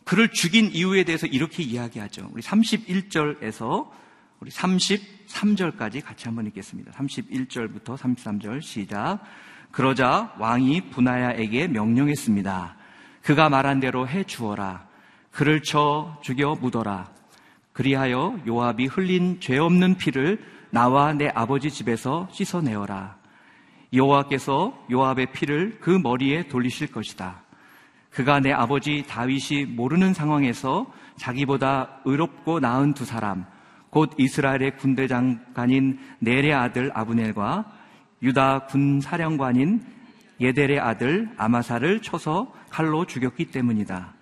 그를 0.06 0.28
죽인 0.28 0.70
이유에 0.72 1.02
대해서 1.02 1.26
이렇게 1.26 1.64
이야기하죠. 1.64 2.30
우리 2.32 2.40
31절에서 2.40 3.90
우리 4.38 4.50
33절까지 4.52 6.00
같이 6.04 6.26
한번 6.26 6.46
읽겠습니다. 6.46 6.92
31절부터 6.92 7.96
33절 7.96 8.62
시작. 8.62 9.18
그러자 9.72 10.32
왕이 10.38 10.90
분하야에게 10.90 11.66
명령했습니다. 11.66 12.76
그가 13.22 13.48
말한 13.48 13.80
대로 13.80 14.06
해 14.06 14.22
주어라. 14.22 14.86
그를 15.32 15.60
쳐 15.60 16.16
죽여 16.22 16.54
묻어라. 16.54 17.10
그리하여 17.72 18.38
요압이 18.46 18.86
흘린 18.86 19.40
죄 19.40 19.58
없는 19.58 19.96
피를 19.96 20.38
나와 20.70 21.14
내 21.14 21.26
아버지 21.34 21.68
집에서 21.68 22.28
씻어내어라. 22.30 23.18
여호와께서 23.92 24.86
요압의 24.88 25.32
피를 25.32 25.78
그 25.80 25.90
머리에 25.90 26.46
돌리실 26.46 26.92
것이다. 26.92 27.42
그가 28.16 28.40
내 28.40 28.50
아버지 28.50 29.04
다윗이 29.06 29.66
모르는 29.66 30.14
상황에서 30.14 30.86
자기보다 31.16 32.00
의롭고 32.06 32.60
나은 32.60 32.94
두 32.94 33.04
사람, 33.04 33.44
곧 33.90 34.14
이스라엘의 34.16 34.78
군대 34.78 35.06
장관인 35.06 35.98
넬의 36.20 36.54
아들 36.54 36.90
아브넬과 36.94 37.66
유다 38.22 38.68
군 38.68 39.02
사령관인 39.02 39.82
예델의 40.40 40.80
아들 40.80 41.28
아마사를 41.36 42.00
쳐서 42.00 42.50
칼로 42.70 43.04
죽였기 43.04 43.50
때문이다. 43.50 44.14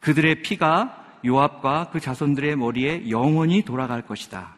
그들의 0.00 0.40
피가 0.40 1.18
요압과 1.26 1.90
그 1.92 2.00
자손들의 2.00 2.56
머리에 2.56 3.10
영원히 3.10 3.60
돌아갈 3.66 4.00
것이다. 4.00 4.56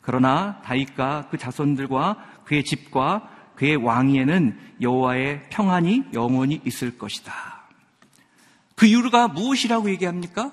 그러나 0.00 0.62
다윗과 0.62 1.28
그 1.30 1.36
자손들과 1.36 2.16
그의 2.44 2.64
집과 2.64 3.28
그의 3.54 3.76
왕위에는 3.76 4.58
여호와의 4.80 5.42
평안이 5.50 6.04
영원히 6.14 6.62
있을 6.64 6.96
것이다. 6.96 7.53
그 8.74 8.86
이유가 8.86 9.28
무엇이라고 9.28 9.90
얘기합니까? 9.90 10.52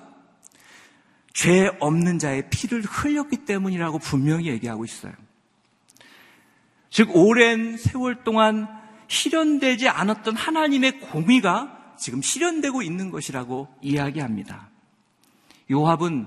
죄 1.32 1.70
없는 1.80 2.18
자의 2.18 2.48
피를 2.50 2.82
흘렸기 2.82 3.44
때문이라고 3.44 3.98
분명히 3.98 4.46
얘기하고 4.48 4.84
있어요. 4.84 5.12
즉, 6.90 7.08
오랜 7.14 7.76
세월 7.78 8.22
동안 8.22 8.68
실현되지 9.08 9.88
않았던 9.88 10.36
하나님의 10.36 11.00
공의가 11.00 11.94
지금 11.98 12.20
실현되고 12.20 12.82
있는 12.82 13.10
것이라고 13.10 13.68
이야기합니다. 13.80 14.70
요합은 15.70 16.26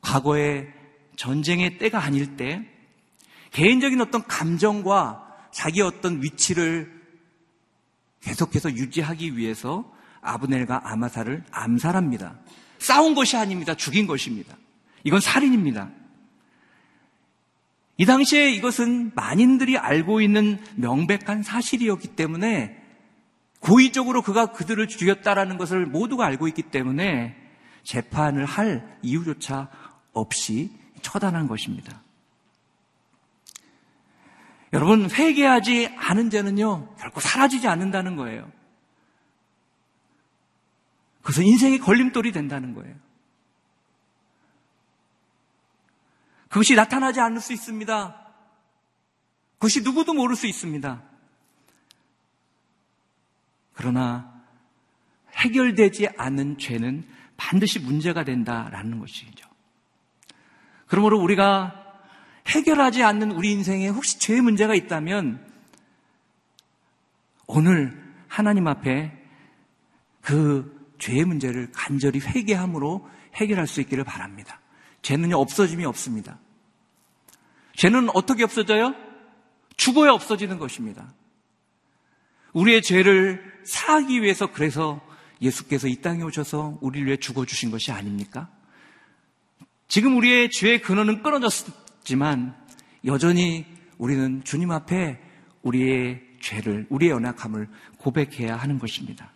과거의 0.00 0.72
전쟁의 1.16 1.78
때가 1.78 2.02
아닐 2.02 2.36
때 2.36 2.62
개인적인 3.50 4.00
어떤 4.00 4.22
감정과 4.24 5.26
자기 5.50 5.80
어떤 5.80 6.22
위치를 6.22 6.92
계속해서 8.20 8.72
유지하기 8.72 9.36
위해서 9.36 9.90
아브넬과 10.26 10.82
아마사를 10.84 11.44
암살합니다. 11.50 12.38
싸운 12.78 13.14
것이 13.14 13.36
아닙니다. 13.36 13.74
죽인 13.74 14.06
것입니다. 14.06 14.56
이건 15.04 15.20
살인입니다. 15.20 15.90
이 17.98 18.04
당시에 18.04 18.50
이것은 18.50 19.12
만인들이 19.14 19.78
알고 19.78 20.20
있는 20.20 20.58
명백한 20.74 21.42
사실이었기 21.42 22.08
때문에 22.08 22.82
고의적으로 23.60 24.20
그가 24.22 24.46
그들을 24.52 24.86
죽였다라는 24.86 25.56
것을 25.56 25.86
모두가 25.86 26.26
알고 26.26 26.46
있기 26.48 26.62
때문에 26.62 27.34
재판을 27.84 28.44
할 28.44 28.98
이유조차 29.02 29.70
없이 30.12 30.70
처단한 31.00 31.46
것입니다. 31.46 32.02
여러분, 34.72 35.08
회개하지 35.10 35.94
않은 35.96 36.28
죄는요, 36.28 36.96
결코 36.96 37.20
사라지지 37.20 37.68
않는다는 37.68 38.16
거예요. 38.16 38.50
그래서 41.26 41.42
인생의 41.42 41.80
걸림돌이 41.80 42.30
된다는 42.30 42.72
거예요. 42.72 42.94
그것이 46.48 46.76
나타나지 46.76 47.18
않을 47.18 47.40
수 47.40 47.52
있습니다. 47.52 48.32
그것이 49.54 49.82
누구도 49.82 50.14
모를 50.14 50.36
수 50.36 50.46
있습니다. 50.46 51.02
그러나 53.72 54.40
해결되지 55.32 56.10
않은 56.16 56.58
죄는 56.58 57.04
반드시 57.36 57.80
문제가 57.80 58.22
된다라는 58.22 59.00
것이죠. 59.00 59.48
그러므로 60.86 61.18
우리가 61.18 62.04
해결하지 62.46 63.02
않는 63.02 63.32
우리 63.32 63.50
인생에 63.50 63.88
혹시 63.88 64.20
죄의 64.20 64.42
문제가 64.42 64.76
있다면 64.76 65.44
오늘 67.48 68.14
하나님 68.28 68.68
앞에 68.68 69.26
그 70.20 70.75
죄의 70.98 71.24
문제를 71.24 71.70
간절히 71.72 72.20
회개함으로 72.20 73.08
해결할 73.34 73.66
수 73.66 73.80
있기를 73.80 74.04
바랍니다. 74.04 74.60
죄는요, 75.02 75.36
없어짐이 75.36 75.84
없습니다. 75.84 76.38
죄는 77.76 78.08
어떻게 78.14 78.42
없어져요? 78.44 78.94
죽어야 79.76 80.12
없어지는 80.12 80.58
것입니다. 80.58 81.12
우리의 82.52 82.82
죄를 82.82 83.42
사하기 83.64 84.22
위해서 84.22 84.50
그래서 84.50 85.00
예수께서 85.42 85.88
이 85.88 85.96
땅에 85.96 86.22
오셔서 86.22 86.78
우리를 86.80 87.06
위해 87.06 87.16
죽어주신 87.18 87.70
것이 87.70 87.92
아닙니까? 87.92 88.48
지금 89.88 90.16
우리의 90.16 90.50
죄의 90.50 90.80
근원은 90.80 91.22
끊어졌지만 91.22 92.56
여전히 93.04 93.66
우리는 93.98 94.42
주님 94.44 94.70
앞에 94.70 95.20
우리의 95.62 96.22
죄를, 96.40 96.86
우리의 96.88 97.12
연약함을 97.12 97.68
고백해야 97.98 98.56
하는 98.56 98.78
것입니다. 98.78 99.32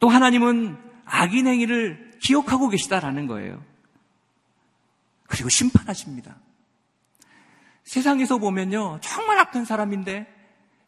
또 0.00 0.08
하나님은 0.08 0.76
악인 1.04 1.46
행위를 1.46 2.12
기억하고 2.20 2.68
계시다라는 2.68 3.26
거예요. 3.26 3.62
그리고 5.26 5.48
심판하십니다. 5.48 6.36
세상에서 7.84 8.38
보면요, 8.38 8.98
정말 9.02 9.38
악한 9.38 9.64
사람인데 9.64 10.26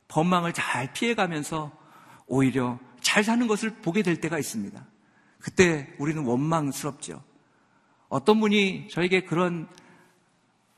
법망을 0.09 0.53
잘 0.53 0.93
피해가면서 0.93 1.73
오히려 2.27 2.79
잘 3.01 3.25
사는 3.25 3.47
것을 3.47 3.71
보게 3.77 4.03
될 4.03 4.21
때가 4.21 4.39
있습니다. 4.39 4.85
그때 5.39 5.95
우리는 5.99 6.23
원망스럽죠. 6.25 7.23
어떤 8.09 8.41
분이 8.41 8.89
저에게 8.91 9.25
그런 9.25 9.69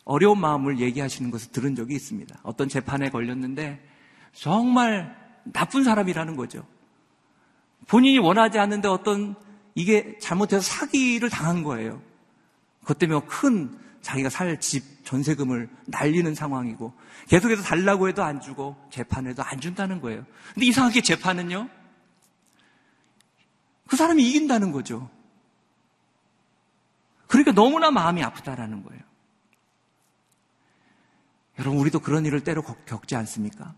어려운 0.05 0.40
마음을 0.40 0.81
얘기하시는 0.81 1.31
것을 1.31 1.53
들은 1.53 1.75
적이 1.75 1.95
있습니다. 1.95 2.40
어떤 2.42 2.68
재판에 2.68 3.11
걸렸는데 3.11 3.85
정말 4.33 5.16
나쁜 5.45 5.83
사람이라는 5.83 6.37
거죠. 6.37 6.66
본인이 7.88 8.18
원하지 8.18 8.59
않는데 8.59 8.88
어떤 8.88 9.35
이게 9.75 10.18
잘못해서 10.18 10.62
사기를 10.62 11.31
당한 11.31 11.62
거예요. 11.62 12.03
그것 12.81 12.99
때문에 12.99 13.21
큰 13.27 13.79
자기가 14.03 14.29
살 14.31 14.59
집 14.61 15.05
전세금을 15.05 15.68
날리는 15.87 16.35
상황이고 16.35 16.92
계속해서 17.29 17.62
달라고 17.62 18.09
해도 18.09 18.23
안 18.23 18.40
주고 18.40 18.77
재판에도 18.90 19.42
안 19.42 19.61
준다는 19.61 20.01
거예요. 20.01 20.25
근데 20.55 20.66
이상하게 20.66 21.01
재판은요. 21.03 21.68
그 23.87 23.97
사람이 23.97 24.27
이긴다는 24.27 24.73
거죠. 24.73 25.11
그러니까 27.27 27.53
너무나 27.53 27.90
마음이 27.90 28.23
아프다라는 28.23 28.83
거예요. 28.85 29.03
여러분, 31.59 31.79
우리도 31.81 32.01
그런 32.01 32.25
일을 32.25 32.42
때로 32.42 32.62
겪지 32.62 33.16
않습니까? 33.16 33.75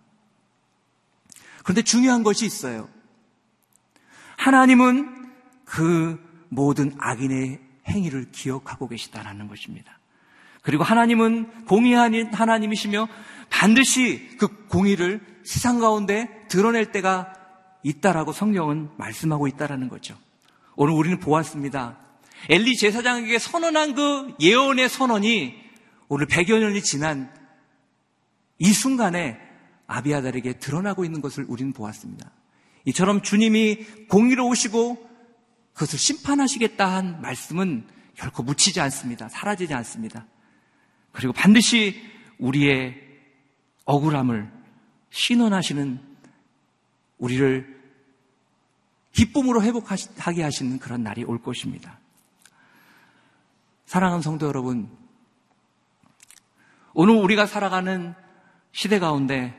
그런데 1.63 1.83
중요한 1.83 2.23
것이 2.23 2.47
있어요. 2.47 2.89
하나님은 4.45 5.33
그 5.65 6.21
모든 6.51 6.95
악인의 6.99 7.61
행위를 7.89 8.31
기억하고 8.31 8.89
계시다라는 8.89 9.49
것입니다. 9.49 9.99
그리고 10.61 10.85
하나님은 10.85 11.65
공의한 11.65 12.13
하나님이시며 12.31 13.09
반드시 13.49 14.37
그 14.39 14.67
공의를 14.67 15.23
세상 15.45 15.79
가운데 15.79 16.29
드러낼 16.49 16.93
때가 16.93 17.33
있다라고 17.83 18.33
성경은 18.33 18.91
말씀하고 18.99 19.47
있다라는 19.49 19.89
거죠. 19.89 20.15
오늘 20.77 20.93
우리는 20.93 21.19
보았습니다. 21.21 21.97
엘리 22.51 22.77
제사장에게 22.77 23.39
선언한 23.39 23.95
그 23.95 24.35
예언의 24.41 24.91
선언이 24.91 25.55
오늘 26.09 26.27
100여 26.27 26.61
년이 26.61 26.83
지난 26.83 27.33
이 28.59 28.75
순간에 28.75 29.39
아비아달에게 29.87 30.59
드러나고 30.59 31.07
있는 31.07 31.23
것을 31.23 31.47
우리는 31.49 31.73
보았습니다. 31.73 32.31
이처럼 32.85 33.23
주님이 33.23 33.85
공의로우시고 34.09 35.11
그것을 35.73 35.99
심판하시겠다 35.99 36.87
한 36.87 37.21
말씀은 37.21 37.87
결코 38.15 38.43
묻히지 38.43 38.81
않습니다. 38.81 39.29
사라지지 39.29 39.75
않습니다. 39.75 40.27
그리고 41.13 41.33
반드시 41.33 42.01
우리의 42.39 43.01
억울함을 43.85 44.51
신원하시는 45.11 46.01
우리를 47.19 47.83
기쁨으로 49.13 49.63
회복하게 49.63 50.43
하시는 50.43 50.79
그런 50.79 51.03
날이 51.03 51.25
올 51.25 51.41
것입니다. 51.41 52.01
사랑하는 53.87 54.23
성도 54.23 54.47
여러분, 54.47 54.91
오늘 56.95 57.15
우리가 57.15 57.47
살아가는 57.47 58.15
시대 58.73 58.99
가운데 58.99 59.55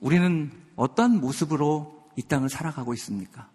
우리는 0.00 0.61
어떤 0.76 1.20
모습으로 1.20 2.10
이 2.16 2.22
땅을 2.22 2.48
살아가고 2.48 2.94
있습니까? 2.94 3.48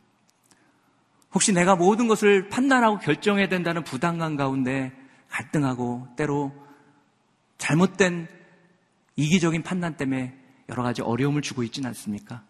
혹시 1.34 1.54
내가 1.54 1.76
모든 1.76 2.08
것을 2.08 2.50
판단하고 2.50 3.00
결정해야 3.00 3.48
된다는 3.50 3.84
부담감 3.84 4.36
가운데 4.36 4.92
갈등하고 5.30 6.08
때로 6.16 6.54
잘못된 7.58 8.28
이기적인 9.16 9.64
판단 9.64 9.98
때문에 9.98 10.38
여러 10.70 10.84
가지 10.84 11.02
어려움을 11.02 11.42
주고 11.42 11.64
있지는 11.64 11.90
않습니까? 11.90 12.44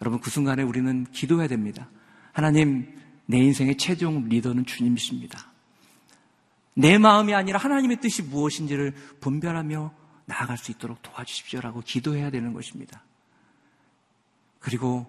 여러분 0.00 0.20
그 0.20 0.30
순간에 0.30 0.62
우리는 0.62 1.04
기도해야 1.12 1.48
됩니다. 1.48 1.88
하나님, 2.32 2.94
내 3.26 3.38
인생의 3.38 3.76
최종 3.76 4.28
리더는 4.28 4.66
주님이십니다. 4.66 5.52
내 6.74 6.98
마음이 6.98 7.34
아니라 7.34 7.58
하나님의 7.58 8.00
뜻이 8.00 8.22
무엇인지를 8.22 8.92
분별하며 9.20 9.92
나아갈 10.26 10.58
수 10.58 10.70
있도록 10.72 11.00
도와주십시오라고 11.02 11.80
기도해야 11.80 12.30
되는 12.30 12.52
것입니다. 12.52 13.02
그리고 14.60 15.06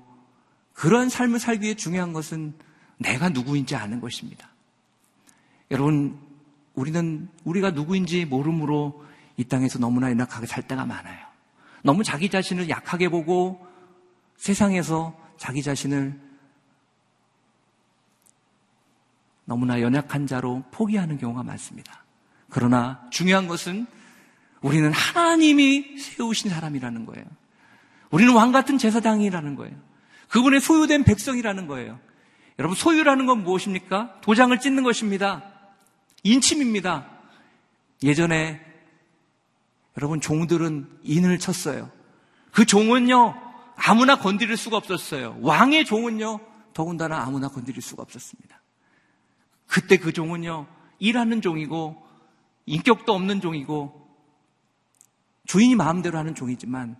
그런 0.73 1.09
삶을 1.09 1.39
살기 1.39 1.63
위해 1.63 1.75
중요한 1.75 2.13
것은 2.13 2.53
내가 2.97 3.29
누구인지 3.29 3.75
아는 3.75 3.99
것입니다. 3.99 4.49
여러분, 5.71 6.19
우리는 6.73 7.29
우리가 7.43 7.71
누구인지 7.71 8.25
모름으로 8.25 9.03
이 9.37 9.43
땅에서 9.43 9.79
너무나 9.79 10.09
연약하게 10.09 10.45
살 10.47 10.67
때가 10.67 10.85
많아요. 10.85 11.25
너무 11.83 12.03
자기 12.03 12.29
자신을 12.29 12.69
약하게 12.69 13.09
보고 13.09 13.65
세상에서 14.37 15.17
자기 15.37 15.61
자신을 15.63 16.19
너무나 19.45 19.81
연약한 19.81 20.27
자로 20.27 20.63
포기하는 20.71 21.17
경우가 21.17 21.43
많습니다. 21.43 22.03
그러나 22.49 23.07
중요한 23.11 23.47
것은 23.47 23.87
우리는 24.61 24.91
하나님이 24.91 25.97
세우신 25.97 26.49
사람이라는 26.49 27.05
거예요. 27.05 27.25
우리는 28.11 28.33
왕 28.33 28.51
같은 28.51 28.77
제사장이라는 28.77 29.55
거예요. 29.55 29.75
그분의 30.29 30.61
소유된 30.61 31.03
백성이라는 31.03 31.67
거예요. 31.67 31.99
여러분, 32.59 32.75
소유라는 32.75 33.25
건 33.25 33.43
무엇입니까? 33.43 34.21
도장을 34.21 34.57
찍는 34.59 34.83
것입니다. 34.83 35.43
인침입니다. 36.23 37.09
예전에 38.03 38.61
여러분, 39.97 40.21
종들은 40.21 40.99
인을 41.03 41.39
쳤어요. 41.39 41.91
그 42.51 42.65
종은요, 42.65 43.35
아무나 43.75 44.17
건드릴 44.17 44.57
수가 44.57 44.77
없었어요. 44.77 45.37
왕의 45.41 45.85
종은요, 45.85 46.39
더군다나 46.73 47.23
아무나 47.23 47.47
건드릴 47.47 47.81
수가 47.81 48.01
없었습니다. 48.03 48.61
그때 49.67 49.97
그 49.97 50.13
종은요, 50.13 50.67
일하는 50.99 51.41
종이고, 51.41 52.03
인격도 52.65 53.13
없는 53.13 53.41
종이고, 53.41 54.07
주인이 55.45 55.75
마음대로 55.75 56.17
하는 56.17 56.35
종이지만, 56.35 56.97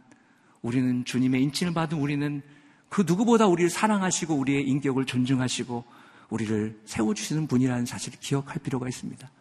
우리는 0.68 1.06
주님의 1.06 1.42
인친을 1.44 1.74
받은 1.74 1.98
우리는 1.98 2.42
그 2.90 3.06
누구보다 3.08 3.48
우리를 3.48 3.70
사랑하시고 3.70 4.36
우리의 4.36 4.68
인격을 4.68 5.06
존중하시고 5.06 5.86
우리를 6.30 6.82
세워주시는 6.84 7.48
분이라는 7.48 7.86
사실을 7.86 8.20
기억할 8.20 8.58
필요가 8.62 8.90
있습니다. 8.90 9.32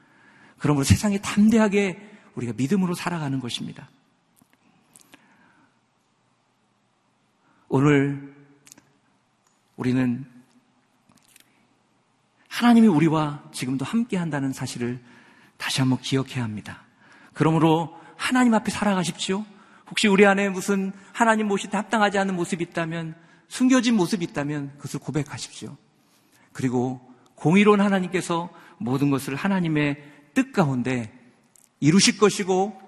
그러므로 0.59 0.85
세상에 0.85 1.19
담대하게 1.21 1.99
우리가 2.37 2.53
믿음으로 2.57 2.95
살아가는 2.95 3.41
것입니다. 3.41 3.89
오늘 7.69 8.33
우리는 9.77 10.25
하나님이 12.47 12.87
우리와 12.87 13.43
지금도 13.53 13.85
함께 13.85 14.17
한다는 14.17 14.53
사실을 14.53 15.03
다시 15.57 15.81
한번 15.81 15.99
기억해야 15.99 16.45
합니다. 16.45 16.85
그러므로 17.35 18.01
하나님 18.17 18.55
앞에 18.55 18.71
살아가십시오. 18.71 19.45
혹시 19.91 20.09
우리 20.09 20.27
안에 20.27 20.49
무슨 20.49 20.93
하나님 21.13 21.49
모시 21.49 21.69
합당하지 21.71 22.19
않은 22.19 22.35
모습이 22.35 22.65
있다면 22.65 23.15
숨겨진 23.49 23.95
모습이 23.97 24.25
있다면 24.25 24.73
그것을 24.77 25.01
고백하십시오. 25.01 25.77
그리고 26.53 27.01
공의로운 27.37 27.81
하나님께서 27.81 28.51
모든 28.79 29.11
것을 29.11 29.37
하나님의 29.37 30.03
뜻 30.35 30.53
가운데 30.53 31.13
이루실 31.81 32.19
것이고 32.19 32.79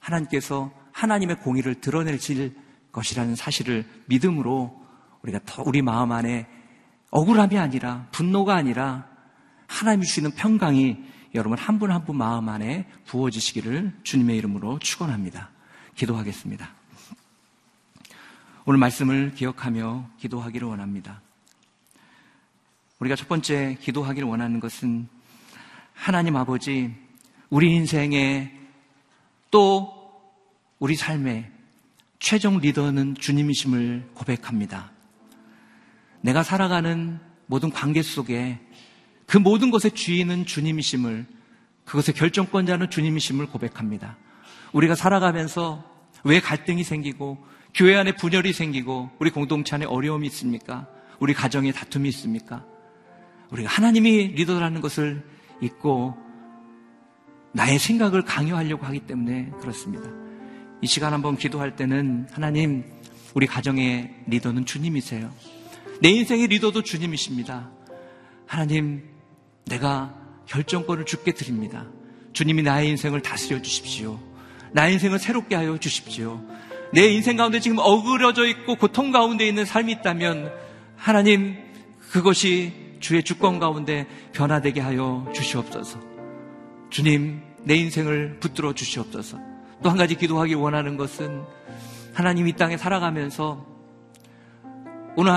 하나님께서 0.00 0.72
하나님의 0.92 1.36
공의를 1.40 1.76
드러내실 1.80 2.54
것이라는 2.92 3.34
사실을 3.34 3.84
믿음으로 4.06 4.80
우리가 5.22 5.40
더 5.46 5.62
우리 5.64 5.82
마음 5.82 6.12
안에 6.12 6.46
억울함이 7.10 7.58
아니라 7.58 8.06
분노가 8.12 8.54
아니라 8.54 9.08
하나님이 9.66 10.04
주시는 10.06 10.32
평강이 10.32 10.98
여러분 11.34 11.58
한 11.58 11.78
분 11.78 11.90
한 11.90 12.04
분 12.04 12.16
마음 12.16 12.48
안에 12.48 12.86
부어지시기를 13.06 13.92
주님의 14.02 14.36
이름으로 14.36 14.78
축원합니다. 14.78 15.50
기도하겠습니다. 15.94 16.70
오늘 18.66 18.78
말씀을 18.78 19.34
기억하며 19.34 20.08
기도하기를 20.18 20.66
원합니다. 20.66 21.20
우리가 22.98 23.16
첫 23.16 23.28
번째 23.28 23.76
기도하기를 23.80 24.26
원하는 24.26 24.60
것은 24.60 25.08
하나님 25.92 26.36
아버지 26.36 26.94
우리 27.50 27.74
인생에 27.74 28.52
또 29.50 29.92
우리 30.78 30.96
삶의 30.96 31.50
최종 32.18 32.58
리더는 32.58 33.16
주님이심을 33.16 34.10
고백합니다. 34.14 34.90
내가 36.22 36.42
살아가는 36.42 37.20
모든 37.46 37.70
관계 37.70 38.02
속에 38.02 38.58
그 39.26 39.36
모든 39.36 39.70
것의 39.70 39.92
주인은 39.94 40.46
주님이심을 40.46 41.26
그것의 41.84 42.14
결정권자는 42.16 42.88
주님이심을 42.90 43.46
고백합니다. 43.46 44.16
우리가 44.74 44.94
살아가면서 44.94 45.82
왜 46.24 46.40
갈등이 46.40 46.84
생기고 46.84 47.38
교회 47.74 47.96
안에 47.96 48.16
분열이 48.16 48.52
생기고 48.52 49.10
우리 49.18 49.30
공동체 49.30 49.74
안에 49.76 49.86
어려움이 49.86 50.26
있습니까? 50.28 50.86
우리 51.18 51.32
가정에 51.32 51.72
다툼이 51.72 52.08
있습니까? 52.10 52.64
우리가 53.50 53.68
하나님이 53.68 54.28
리더라는 54.28 54.80
것을 54.80 55.24
잊고 55.60 56.16
나의 57.52 57.78
생각을 57.78 58.22
강요하려고 58.22 58.84
하기 58.86 59.00
때문에 59.00 59.50
그렇습니다. 59.60 60.10
이 60.82 60.86
시간 60.86 61.12
한번 61.12 61.36
기도할 61.36 61.76
때는 61.76 62.28
하나님 62.32 62.84
우리 63.32 63.46
가정의 63.46 64.12
리더는 64.26 64.66
주님이세요. 64.66 65.32
내 66.00 66.10
인생의 66.10 66.48
리더도 66.48 66.82
주님이십니다. 66.82 67.70
하나님 68.46 69.08
내가 69.66 70.14
결정권을 70.46 71.06
주께 71.06 71.32
드립니다. 71.32 71.86
주님이 72.32 72.62
나의 72.62 72.88
인생을 72.90 73.22
다스려 73.22 73.62
주십시오. 73.62 74.18
나의 74.74 74.94
인생을 74.94 75.20
새롭게 75.20 75.54
하여 75.54 75.78
주십시오. 75.78 76.42
내 76.92 77.06
인생 77.06 77.36
가운데 77.36 77.60
지금 77.60 77.78
어그러져 77.78 78.46
있고 78.46 78.74
고통 78.74 79.12
가운데 79.12 79.46
있는 79.46 79.64
삶이 79.64 79.92
있다면 79.92 80.52
하나님 80.96 81.56
그것이 82.10 82.72
주의 82.98 83.22
주권 83.22 83.60
가운데 83.60 84.06
변화되게 84.32 84.80
하여 84.80 85.26
주시옵소서. 85.32 86.00
주님 86.90 87.40
내 87.62 87.76
인생을 87.76 88.38
붙들어 88.40 88.74
주시옵소서. 88.74 89.38
또 89.82 89.90
한 89.90 89.96
가지 89.96 90.16
기도하기 90.16 90.54
원하는 90.54 90.96
것은 90.96 91.42
하나님 92.12 92.48
이 92.48 92.52
땅에 92.54 92.76
살아가면서 92.76 93.66
오늘 95.16 95.32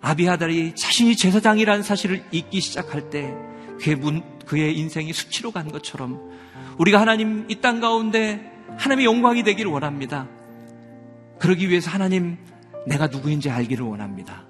아비하달이 0.00 0.74
자신이 0.76 1.16
제사장이라는 1.16 1.82
사실을 1.82 2.24
잊기 2.30 2.60
시작할 2.60 3.10
때 3.10 3.34
그의, 3.80 3.96
문, 3.96 4.22
그의 4.46 4.76
인생이 4.78 5.12
수치로 5.12 5.50
간 5.50 5.70
것처럼 5.70 6.20
우리가 6.78 7.00
하나님 7.00 7.46
이 7.48 7.60
땅 7.60 7.80
가운데 7.80 8.50
하나님의 8.76 9.04
영광이 9.04 9.42
되기를 9.42 9.70
원합니다. 9.70 10.28
그러기 11.38 11.68
위해서 11.68 11.90
하나님 11.90 12.36
내가 12.86 13.06
누구인지 13.06 13.50
알기를 13.50 13.84
원합니다. 13.84 14.44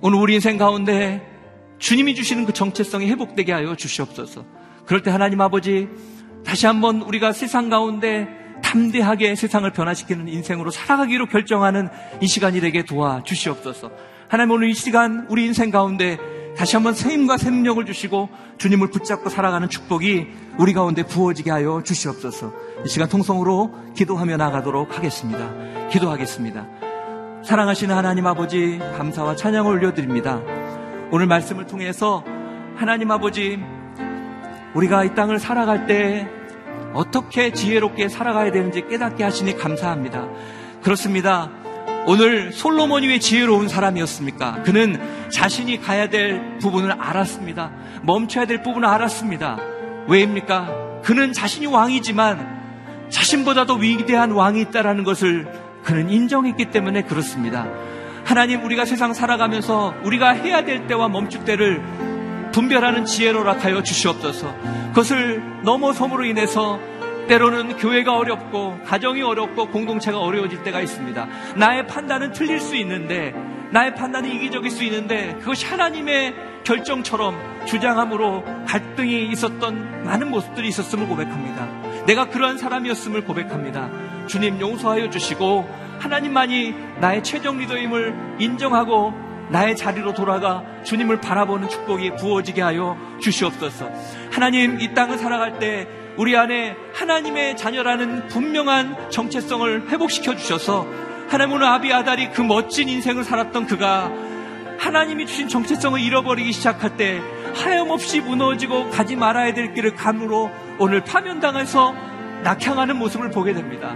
오늘 0.00 0.18
우리 0.18 0.34
인생 0.34 0.58
가운데 0.58 1.26
주님이 1.78 2.14
주시는 2.14 2.44
그 2.44 2.52
정체성이 2.52 3.08
회복되게 3.10 3.52
하여 3.52 3.74
주시옵소서. 3.76 4.44
그럴 4.86 5.02
때 5.02 5.10
하나님 5.10 5.40
아버지 5.40 5.88
다시 6.44 6.66
한번 6.66 7.02
우리가 7.02 7.32
세상 7.32 7.68
가운데 7.68 8.28
담대하게 8.62 9.34
세상을 9.34 9.70
변화시키는 9.72 10.28
인생으로 10.28 10.70
살아가기로 10.70 11.26
결정하는 11.26 11.88
이 12.20 12.26
시간이 12.26 12.60
되게 12.60 12.84
도와 12.84 13.22
주시옵소서. 13.22 13.90
하나님 14.28 14.52
오늘 14.52 14.68
이 14.68 14.74
시간 14.74 15.26
우리 15.30 15.44
인생 15.44 15.70
가운데 15.70 16.18
다시 16.58 16.74
한번 16.74 16.92
새 16.92 17.12
힘과 17.12 17.38
생명을 17.38 17.86
주시고 17.86 18.28
주님을 18.58 18.90
붙잡고 18.90 19.30
살아가는 19.30 19.68
축복이 19.68 20.26
우리 20.58 20.72
가운데 20.72 21.04
부어지게 21.04 21.52
하여 21.52 21.84
주시옵소서. 21.84 22.52
이 22.84 22.88
시간 22.88 23.08
통성으로 23.08 23.72
기도하며 23.94 24.36
나가도록 24.36 24.96
하겠습니다. 24.96 25.88
기도하겠습니다. 25.88 26.66
사랑하시는 27.44 27.94
하나님 27.94 28.26
아버지 28.26 28.80
감사와 28.96 29.36
찬양을 29.36 29.70
올려드립니다. 29.70 30.42
오늘 31.12 31.28
말씀을 31.28 31.68
통해서 31.68 32.24
하나님 32.74 33.12
아버지 33.12 33.56
우리가 34.74 35.04
이 35.04 35.14
땅을 35.14 35.38
살아갈 35.38 35.86
때 35.86 36.28
어떻게 36.92 37.52
지혜롭게 37.52 38.08
살아가야 38.08 38.50
되는지 38.50 38.84
깨닫게 38.88 39.22
하시니 39.22 39.56
감사합니다. 39.56 40.26
그렇습니다. 40.82 41.52
오늘 42.10 42.52
솔로몬이 42.52 43.06
왜 43.06 43.18
지혜로운 43.18 43.68
사람이었습니까? 43.68 44.62
그는 44.62 45.28
자신이 45.28 45.78
가야 45.82 46.08
될 46.08 46.56
부분을 46.58 46.92
알았습니다. 46.92 47.70
멈춰야 48.02 48.46
될 48.46 48.62
부분을 48.62 48.88
알았습니다. 48.88 49.58
왜입니까? 50.06 51.02
그는 51.04 51.34
자신이 51.34 51.66
왕이지만 51.66 53.10
자신보다도 53.10 53.74
위대한 53.74 54.30
왕이 54.30 54.58
있다라는 54.62 55.04
것을 55.04 55.52
그는 55.84 56.08
인정했기 56.08 56.70
때문에 56.70 57.02
그렇습니다. 57.02 57.66
하나님 58.24 58.64
우리가 58.64 58.86
세상 58.86 59.12
살아가면서 59.12 59.94
우리가 60.02 60.30
해야 60.30 60.64
될 60.64 60.86
때와 60.86 61.10
멈출 61.10 61.44
때를 61.44 61.82
분별하는 62.52 63.04
지혜로 63.04 63.42
락하여 63.42 63.82
주시옵소서. 63.82 64.54
그것을 64.88 65.42
넘어섬으로 65.62 66.24
인해서 66.24 66.80
때로는 67.28 67.76
교회가 67.76 68.16
어렵고 68.16 68.80
가정이 68.84 69.22
어렵고 69.22 69.68
공동체가 69.68 70.18
어려워질 70.18 70.64
때가 70.64 70.80
있습니다. 70.80 71.28
나의 71.56 71.86
판단은 71.86 72.32
틀릴 72.32 72.58
수 72.58 72.74
있는데 72.76 73.32
나의 73.70 73.94
판단이 73.94 74.34
이기적일 74.34 74.70
수 74.70 74.82
있는데 74.84 75.36
그것이 75.40 75.66
하나님의 75.66 76.34
결정처럼 76.64 77.64
주장함으로 77.66 78.44
갈등이 78.66 79.30
있었던 79.30 80.04
많은 80.04 80.30
모습들이 80.30 80.68
있었음을 80.68 81.06
고백합니다. 81.06 81.66
내가 82.06 82.28
그러한 82.28 82.58
사람이었음을 82.58 83.24
고백합니다. 83.24 83.88
주님 84.26 84.60
용서하여 84.60 85.10
주시고 85.10 85.68
하나님만이 85.98 86.74
나의 87.00 87.22
최종 87.22 87.58
리더임을 87.58 88.36
인정하고 88.38 89.12
나의 89.50 89.76
자리로 89.76 90.14
돌아가 90.14 90.62
주님을 90.84 91.20
바라보는 91.20 91.68
축복이 91.68 92.16
부어지게 92.16 92.60
하여 92.60 92.96
주시옵소서. 93.20 93.90
하나님 94.30 94.80
이 94.80 94.92
땅을 94.94 95.18
살아갈 95.18 95.58
때 95.58 95.86
우리 96.18 96.36
안에 96.36 96.76
하나님의 96.94 97.56
자녀라는 97.56 98.26
분명한 98.26 99.10
정체성을 99.10 99.88
회복시켜 99.88 100.34
주셔서 100.34 100.84
하나님 101.28 101.54
오늘 101.54 101.68
아비 101.68 101.92
아달이 101.92 102.32
그 102.32 102.42
멋진 102.42 102.88
인생을 102.88 103.22
살았던 103.22 103.66
그가 103.66 104.10
하나님이 104.78 105.26
주신 105.26 105.48
정체성을 105.48 106.00
잃어버리기 106.00 106.50
시작할 106.50 106.96
때 106.96 107.22
하염없이 107.54 108.20
무너지고 108.20 108.90
가지 108.90 109.14
말아야 109.14 109.54
될 109.54 109.74
길을 109.74 109.94
감으로 109.94 110.50
오늘 110.80 111.04
파면당해서 111.04 111.94
낙향하는 112.42 112.96
모습을 112.96 113.30
보게 113.30 113.52
됩니다. 113.52 113.94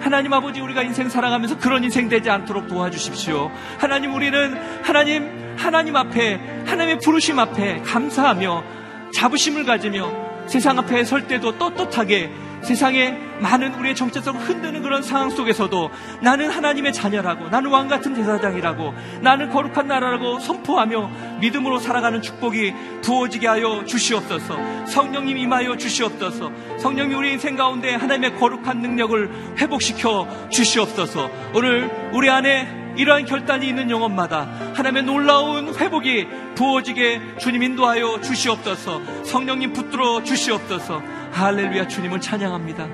하나님 0.00 0.32
아버지 0.32 0.60
우리가 0.60 0.82
인생 0.82 1.08
살아가면서 1.08 1.58
그런 1.58 1.82
인생 1.82 2.08
되지 2.08 2.30
않도록 2.30 2.68
도와주십시오. 2.68 3.50
하나님 3.78 4.14
우리는 4.14 4.56
하나님 4.84 5.56
하나님 5.58 5.96
앞에 5.96 6.34
하나님의 6.66 6.98
부르심 7.00 7.40
앞에 7.40 7.82
감사하며 7.82 8.64
자부심을 9.12 9.64
가지며 9.64 10.33
세상 10.46 10.78
앞에 10.78 11.04
설 11.04 11.26
때도 11.26 11.58
떳떳하게 11.58 12.30
세상에 12.64 13.10
많은 13.40 13.74
우리의 13.74 13.94
정체성을 13.94 14.40
흔드는 14.40 14.82
그런 14.82 15.02
상황 15.02 15.28
속에서도 15.28 15.90
나는 16.22 16.50
하나님의 16.50 16.92
자녀라고 16.92 17.50
나는 17.50 17.70
왕 17.70 17.88
같은 17.88 18.14
제사장이라고 18.14 18.94
나는 19.20 19.50
거룩한 19.50 19.86
나라라고 19.86 20.38
선포하며 20.38 21.10
믿음으로 21.40 21.78
살아가는 21.78 22.22
축복이 22.22 22.72
부어지게 23.02 23.46
하여 23.46 23.84
주시옵소서. 23.84 24.86
성령님 24.86 25.36
임하여 25.36 25.76
주시옵소서. 25.76 26.50
성령이 26.78 27.14
우리 27.14 27.32
인생 27.32 27.54
가운데 27.56 27.94
하나님의 27.94 28.36
거룩한 28.36 28.80
능력을 28.80 29.56
회복시켜 29.58 30.48
주시옵소서. 30.50 31.30
오늘 31.54 32.10
우리 32.12 32.30
안에 32.30 32.83
이러한 32.96 33.24
결단이 33.26 33.66
있는 33.68 33.90
영혼마다 33.90 34.42
하나님의 34.74 35.02
놀라운 35.04 35.74
회복이 35.74 36.26
부어지게 36.54 37.38
주님 37.38 37.62
인도하여 37.62 38.20
주시옵소서. 38.20 39.24
성령님 39.24 39.72
붙들어 39.72 40.22
주시옵소서. 40.22 41.02
할렐루야 41.32 41.88
주님을 41.88 42.20
찬양합니다. 42.20 42.84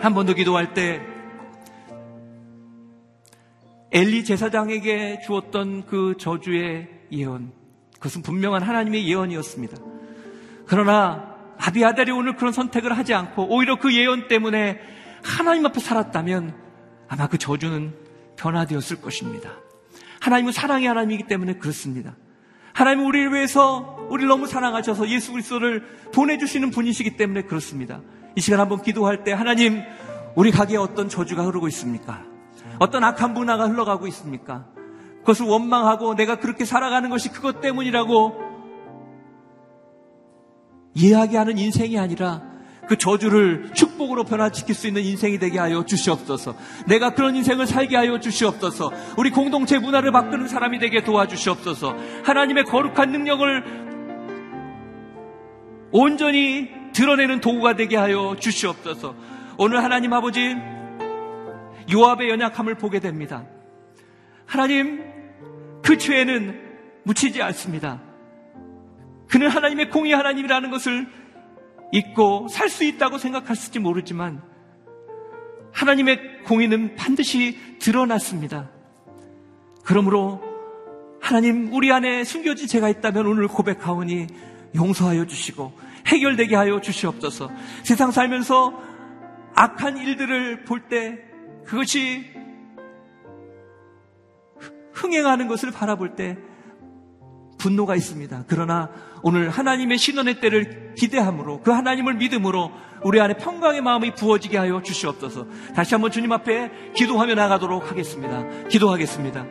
한 0.00 0.14
번 0.14 0.26
더 0.26 0.34
기도할 0.34 0.74
때 0.74 1.00
엘리 3.92 4.24
제사장에게 4.24 5.20
주었던 5.24 5.86
그 5.86 6.14
저주의 6.18 6.88
예언 7.12 7.52
그것은 7.94 8.22
분명한 8.22 8.62
하나님의 8.62 9.08
예언이었습니다. 9.08 9.76
그러나 10.66 11.34
아비아달이 11.58 12.10
오늘 12.10 12.36
그런 12.36 12.52
선택을 12.52 12.96
하지 12.96 13.14
않고 13.14 13.46
오히려 13.54 13.78
그 13.78 13.94
예언 13.94 14.28
때문에 14.28 14.80
하나님 15.22 15.64
앞에 15.66 15.80
살았다면 15.80 16.54
아마 17.08 17.28
그 17.28 17.38
저주는 17.38 17.94
변화되었을 18.36 19.00
것입니다. 19.00 19.50
하나님은 20.20 20.52
사랑의 20.52 20.88
하나님이기 20.88 21.26
때문에 21.26 21.54
그렇습니다. 21.54 22.16
하나님은 22.72 23.06
우리를 23.06 23.32
위해서 23.32 24.06
우리를 24.10 24.28
너무 24.28 24.46
사랑하셔서 24.46 25.08
예수 25.08 25.32
그리스도를 25.32 25.82
보내주시는 26.12 26.70
분이시기 26.70 27.16
때문에 27.16 27.42
그렇습니다. 27.42 28.00
이 28.36 28.40
시간 28.40 28.60
한번 28.60 28.82
기도할 28.82 29.22
때 29.22 29.32
하나님 29.32 29.82
우리 30.34 30.50
가게에 30.50 30.76
어떤 30.76 31.08
저주가 31.08 31.44
흐르고 31.44 31.68
있습니까? 31.68 32.22
어떤 32.78 33.04
악한 33.04 33.34
문화가 33.34 33.68
흘러가고 33.68 34.06
있습니까? 34.08 34.66
그것을 35.20 35.46
원망하고 35.46 36.14
내가 36.16 36.36
그렇게 36.40 36.64
살아가는 36.64 37.08
것이 37.08 37.30
그것 37.30 37.60
때문이라고 37.60 38.54
이야기하는 40.94 41.58
인생이 41.58 41.98
아니라 41.98 42.53
그 42.88 42.96
저주를 42.96 43.70
축복으로 43.74 44.24
변화시킬 44.24 44.74
수 44.74 44.86
있는 44.86 45.02
인생이 45.02 45.38
되게 45.38 45.58
하여 45.58 45.84
주시옵소서. 45.84 46.54
내가 46.86 47.14
그런 47.14 47.36
인생을 47.36 47.66
살게 47.66 47.96
하여 47.96 48.20
주시옵소서. 48.20 48.92
우리 49.16 49.30
공동체 49.30 49.78
문화를 49.78 50.12
바꾸는 50.12 50.48
사람이 50.48 50.78
되게 50.78 51.02
도와주시옵소서. 51.02 51.96
하나님의 52.24 52.64
거룩한 52.64 53.10
능력을 53.10 53.64
온전히 55.92 56.68
드러내는 56.92 57.40
도구가 57.40 57.76
되게 57.76 57.96
하여 57.96 58.36
주시옵소서. 58.38 59.14
오늘 59.58 59.82
하나님 59.82 60.12
아버지 60.12 60.56
요압의 61.92 62.28
연약함을 62.30 62.76
보게 62.76 63.00
됩니다. 63.00 63.44
하나님 64.46 65.02
그 65.82 65.98
죄는 65.98 66.60
묻히지 67.04 67.42
않습니다. 67.42 68.00
그는 69.28 69.48
하나님의 69.48 69.90
공의 69.90 70.12
하나님이라는 70.12 70.70
것을 70.70 71.06
있고 71.94 72.48
살 72.48 72.68
수 72.68 72.82
있다고 72.84 73.18
생각했을지 73.18 73.78
모르지만 73.78 74.42
하나님의 75.72 76.42
공의는 76.44 76.96
반드시 76.96 77.56
드러났습니다. 77.78 78.70
그러므로 79.84 80.42
하나님 81.20 81.72
우리 81.72 81.92
안에 81.92 82.24
숨겨진 82.24 82.66
죄가 82.66 82.88
있다면 82.88 83.26
오늘 83.26 83.48
고백하오니 83.48 84.26
용서하여 84.74 85.26
주시고 85.26 85.72
해결되게 86.06 86.56
하여 86.56 86.80
주시옵소서. 86.80 87.50
세상 87.84 88.10
살면서 88.10 88.74
악한 89.54 89.98
일들을 89.98 90.64
볼 90.64 90.88
때 90.88 91.18
그것이 91.64 92.24
흥행하는 94.92 95.48
것을 95.48 95.70
바라볼 95.70 96.14
때 96.16 96.36
분노가 97.64 97.96
있습니다. 97.96 98.44
그러나 98.46 98.90
오늘 99.22 99.48
하나님의 99.48 99.96
신원의 99.96 100.40
때를 100.40 100.92
기대함으로 100.98 101.62
그 101.62 101.70
하나님을 101.70 102.12
믿음으로 102.14 102.70
우리 103.02 103.22
안에 103.22 103.38
평강의 103.38 103.80
마음이 103.80 104.14
부어지게 104.14 104.58
하여 104.58 104.82
주시옵소서. 104.82 105.46
다시 105.74 105.94
한번 105.94 106.10
주님 106.10 106.30
앞에 106.32 106.92
기도하며 106.94 107.34
나가도록 107.34 107.90
하겠습니다. 107.90 108.44
기도하겠습니다. 108.68 109.46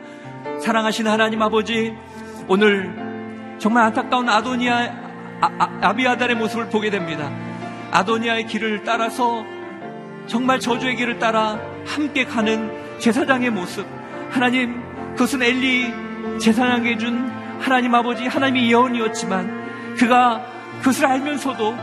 사랑하신 0.60 1.08
하나님 1.08 1.42
아버지, 1.42 1.92
오늘 2.46 3.56
정말 3.58 3.82
안타까운 3.84 4.28
아도니아 4.28 5.02
아, 5.40 5.78
아, 5.82 5.92
비아달의 5.92 6.36
모습을 6.36 6.68
보게 6.68 6.90
됩니다. 6.90 7.32
아도니아의 7.90 8.46
길을 8.46 8.84
따라서 8.84 9.44
정말 10.28 10.60
저주의 10.60 10.94
길을 10.94 11.18
따라 11.18 11.58
함께 11.84 12.24
가는 12.24 12.70
제사장의 13.00 13.50
모습. 13.50 13.84
하나님, 14.30 14.80
그것은 15.14 15.42
엘리 15.42 16.38
제사장에게 16.38 16.96
준 16.96 17.33
하나님 17.60 17.94
아버지, 17.94 18.26
하나님의 18.26 18.70
예언이었지만 18.70 19.94
그가 19.96 20.44
그것을 20.78 21.06
알면서도 21.06 21.76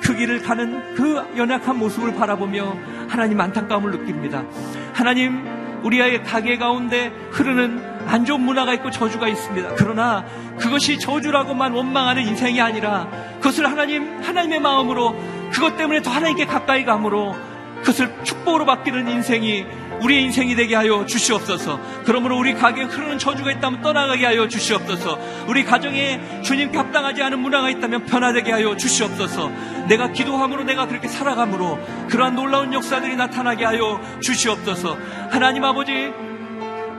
그 0.00 0.14
길을 0.14 0.42
가는 0.42 0.94
그 0.94 1.16
연약한 1.36 1.78
모습을 1.78 2.14
바라보며 2.14 2.76
하나님 3.08 3.40
안타까움을 3.40 3.90
느낍니다. 3.90 4.44
하나님, 4.92 5.46
우리의 5.82 6.22
가게 6.24 6.58
가운데 6.58 7.12
흐르는 7.30 7.98
안 8.06 8.24
좋은 8.24 8.40
문화가 8.40 8.72
있고 8.74 8.90
저주가 8.90 9.28
있습니다. 9.28 9.74
그러나 9.76 10.24
그것이 10.58 10.98
저주라고만 10.98 11.72
원망하는 11.72 12.26
인생이 12.26 12.60
아니라 12.60 13.08
그것을 13.36 13.70
하나님, 13.70 14.20
하나님의 14.22 14.60
마음으로 14.60 15.14
그것 15.52 15.76
때문에 15.76 16.02
더 16.02 16.10
하나님께 16.10 16.46
가까이 16.46 16.84
감으로 16.84 17.36
그것을 17.80 18.12
축복으로 18.24 18.64
바뀌는 18.64 19.08
인생이 19.08 19.66
우리의 20.00 20.22
인생이 20.24 20.54
되게 20.54 20.74
하여 20.74 21.04
주시옵소서. 21.06 21.80
그러므로 22.04 22.38
우리 22.38 22.54
가게에 22.54 22.84
흐르는 22.84 23.18
저주가 23.18 23.50
있다면 23.52 23.82
떠나가게 23.82 24.24
하여 24.26 24.48
주시옵소서. 24.48 25.18
우리 25.48 25.64
가정에 25.64 26.42
주님께 26.42 26.76
합당하지 26.76 27.22
않은 27.22 27.40
문화가 27.40 27.70
있다면 27.70 28.06
변화되게 28.06 28.52
하여 28.52 28.76
주시옵소서. 28.76 29.50
내가 29.88 30.12
기도함으로 30.12 30.64
내가 30.64 30.86
그렇게 30.86 31.08
살아감으로 31.08 31.78
그러한 32.08 32.34
놀라운 32.34 32.72
역사들이 32.72 33.16
나타나게 33.16 33.64
하여 33.64 34.00
주시옵소서. 34.20 34.96
하나님 35.30 35.64
아버지 35.64 36.12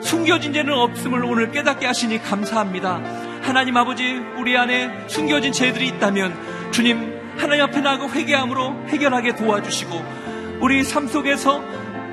숨겨진 0.02 0.54
죄는 0.54 0.74
없음을 0.74 1.24
오늘 1.26 1.52
깨닫게 1.52 1.86
하시니 1.86 2.22
감사합니다. 2.24 3.02
하나님 3.42 3.78
아버지 3.78 4.22
우리 4.38 4.58
안에 4.58 5.06
숨겨진 5.08 5.52
죄들이 5.52 5.88
있다면 5.88 6.72
주님 6.72 7.20
하나님 7.38 7.64
앞에 7.64 7.82
나가 7.82 8.08
회개함으로 8.10 8.88
해결하게 8.90 9.36
도와주시고 9.36 10.60
우리 10.62 10.84
삶 10.84 11.08
속에서 11.08 11.64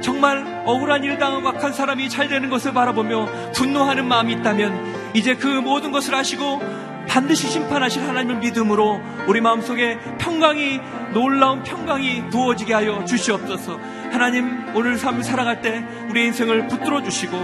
정말 0.00 0.62
억울한 0.66 1.04
일 1.04 1.18
당하고 1.18 1.48
악한 1.48 1.72
사람이 1.72 2.08
잘 2.08 2.28
되는 2.28 2.48
것을 2.50 2.72
바라보며 2.72 3.52
분노하는 3.54 4.06
마음이 4.06 4.34
있다면 4.34 5.12
이제 5.14 5.34
그 5.34 5.46
모든 5.46 5.92
것을 5.92 6.14
아시고 6.14 6.60
반드시 7.08 7.48
심판하실 7.48 8.02
하나님을 8.02 8.36
믿음으로 8.36 9.00
우리 9.26 9.40
마음속에 9.40 9.98
평강이 10.18 10.80
놀라운 11.12 11.62
평강이 11.62 12.28
부어지게 12.28 12.74
하여 12.74 13.04
주시옵소서. 13.04 13.78
하나님 14.12 14.66
오늘 14.74 14.98
삶을 14.98 15.22
살아갈 15.22 15.62
때 15.62 15.84
우리 16.10 16.26
인생을 16.26 16.66
붙들어 16.68 17.02
주시고 17.02 17.36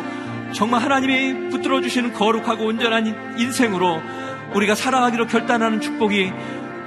정말 0.52 0.82
하나님이 0.82 1.48
붙들어 1.48 1.80
주시는 1.80 2.12
거룩하고 2.12 2.66
온전한 2.66 3.38
인생으로 3.38 4.02
우리가 4.54 4.74
살아가기로 4.74 5.26
결단하는 5.26 5.80
축복이 5.80 6.32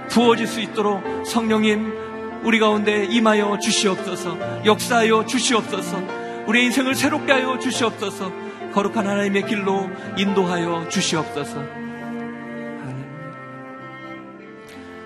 부어질 0.09 0.45
수 0.45 0.59
있도록 0.61 1.26
성령님 1.26 2.04
우리 2.45 2.59
가운데 2.59 3.05
임하여 3.05 3.57
주시옵소서, 3.57 4.65
역사하여 4.65 5.25
주시옵소서, 5.25 6.45
우리 6.45 6.63
인생을 6.65 6.93
새롭게 6.93 7.31
하여 7.31 7.57
주시옵소서, 7.57 8.31
거룩한 8.71 9.07
하나님의 9.07 9.47
길로 9.47 9.89
인도하여 10.15 10.87
주시옵소서. 10.89 11.63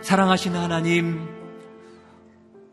사랑하시는 0.02 0.60
하나님, 0.60 1.30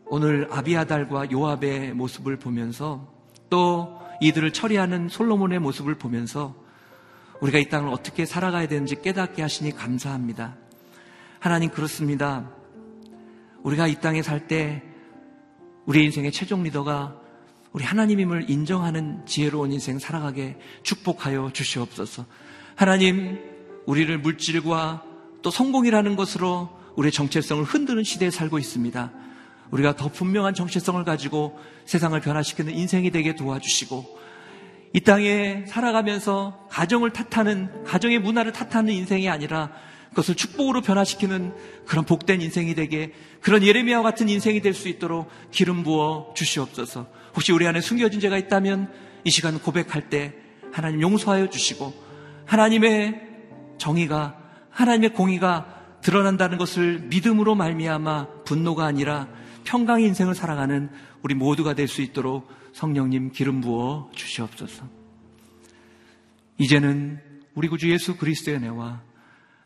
오늘 0.05 0.49
아비아달과 0.51 1.31
요압의 1.31 1.93
모습을 1.93 2.35
보면서 2.35 3.07
또 3.49 4.01
이들을 4.19 4.51
처리하는 4.51 5.07
솔로몬의 5.07 5.59
모습을 5.59 5.95
보면서 5.95 6.55
우리가 7.39 7.57
이 7.59 7.69
땅을 7.69 7.93
어떻게 7.93 8.25
살아가야 8.25 8.67
되는지 8.67 9.01
깨닫게 9.01 9.41
하시니 9.41 9.77
감사합니다. 9.77 10.55
하나님 11.39 11.69
그렇습니다. 11.69 12.56
우리가 13.63 13.87
이 13.87 13.95
땅에 13.99 14.21
살 14.21 14.47
때 14.47 14.81
우리 15.85 16.03
인생의 16.03 16.31
최종 16.31 16.63
리더가 16.63 17.15
우리 17.71 17.83
하나님임을 17.83 18.49
인정하는 18.49 19.25
지혜로운 19.25 19.71
인생 19.71 19.99
살아가게 19.99 20.57
축복하여 20.83 21.51
주시옵소서. 21.53 22.25
하나님, 22.75 23.39
우리를 23.85 24.17
물질과 24.17 25.03
또 25.41 25.49
성공이라는 25.51 26.15
것으로 26.15 26.69
우리의 26.95 27.11
정체성을 27.11 27.63
흔드는 27.63 28.03
시대에 28.03 28.31
살고 28.31 28.59
있습니다. 28.59 29.11
우리가 29.71 29.95
더 29.95 30.09
분명한 30.09 30.55
정체성을 30.55 31.03
가지고 31.03 31.57
세상을 31.85 32.19
변화시키는 32.19 32.73
인생이 32.73 33.11
되게 33.11 33.35
도와주시고 33.35 34.17
이 34.93 34.99
땅에 35.01 35.65
살아가면서 35.67 36.67
가정을 36.69 37.11
탓하는 37.11 37.83
가정의 37.83 38.19
문화를 38.19 38.51
탓하는 38.51 38.93
인생이 38.93 39.29
아니라 39.29 39.71
그것을 40.09 40.35
축복으로 40.35 40.81
변화시키는 40.81 41.53
그런 41.85 42.05
복된 42.05 42.41
인생이 42.41 42.73
되게 42.75 43.13
그런 43.41 43.63
예레미야와 43.63 44.03
같은 44.03 44.29
인생이 44.29 44.61
될 44.61 44.73
수 44.73 44.87
있도록 44.87 45.29
기름 45.51 45.83
부어 45.83 46.33
주시옵소서. 46.35 47.07
혹시 47.35 47.51
우리 47.51 47.67
안에 47.67 47.81
숨겨진 47.81 48.19
죄가 48.19 48.37
있다면 48.37 48.91
이 49.23 49.29
시간 49.29 49.59
고백할 49.59 50.09
때 50.09 50.33
하나님 50.71 51.01
용서하여 51.01 51.49
주시고 51.49 51.93
하나님의 52.45 53.21
정의가 53.77 54.37
하나님의 54.69 55.13
공의가 55.13 55.73
드러난다는 56.01 56.57
것을 56.57 56.99
믿음으로 56.99 57.55
말미암아 57.55 58.43
분노가 58.45 58.85
아니라 58.85 59.27
평강의 59.65 60.05
인생을 60.05 60.35
살아가는 60.35 60.89
우리 61.23 61.33
모두가 61.35 61.73
될 61.73 61.87
수 61.87 62.01
있도록 62.01 62.49
성령님 62.73 63.31
기름 63.31 63.61
부어 63.61 64.09
주시옵소서. 64.15 64.87
이제는 66.59 67.19
우리 67.55 67.67
구주 67.67 67.89
예수 67.91 68.17
그리스도의 68.17 68.57
은혜와 68.57 69.01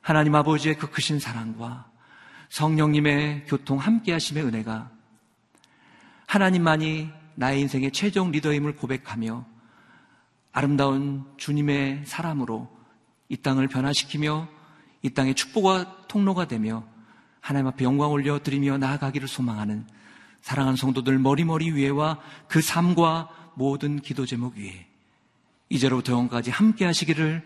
하나님 0.01 0.33
아버지의 0.35 0.77
그 0.77 0.89
크신 0.89 1.19
사랑과 1.19 1.89
성령님의 2.49 3.45
교통 3.45 3.77
함께 3.77 4.11
하심의 4.11 4.43
은혜가 4.43 4.89
하나님만이 6.25 7.09
나의 7.35 7.61
인생의 7.61 7.91
최종 7.91 8.31
리더임을 8.31 8.75
고백하며 8.75 9.45
아름다운 10.51 11.23
주님의 11.37 12.03
사람으로 12.05 12.67
이 13.29 13.37
땅을 13.37 13.67
변화시키며 13.67 14.49
이 15.03 15.09
땅의 15.11 15.35
축복과 15.35 16.07
통로가 16.07 16.47
되며 16.47 16.83
하나님 17.39 17.67
앞에 17.67 17.85
영광 17.85 18.11
올려 18.11 18.39
드리며 18.39 18.77
나아가기를 18.77 19.27
소망하는 19.27 19.85
사랑하는 20.41 20.75
성도들 20.75 21.19
머리머리 21.19 21.71
위에와 21.71 22.19
그 22.47 22.61
삶과 22.61 23.29
모든 23.55 23.99
기도 23.99 24.25
제목 24.25 24.57
위에 24.57 24.87
이제로부터 25.69 26.13
영까지 26.13 26.51
함께 26.51 26.85
하시기를 26.85 27.45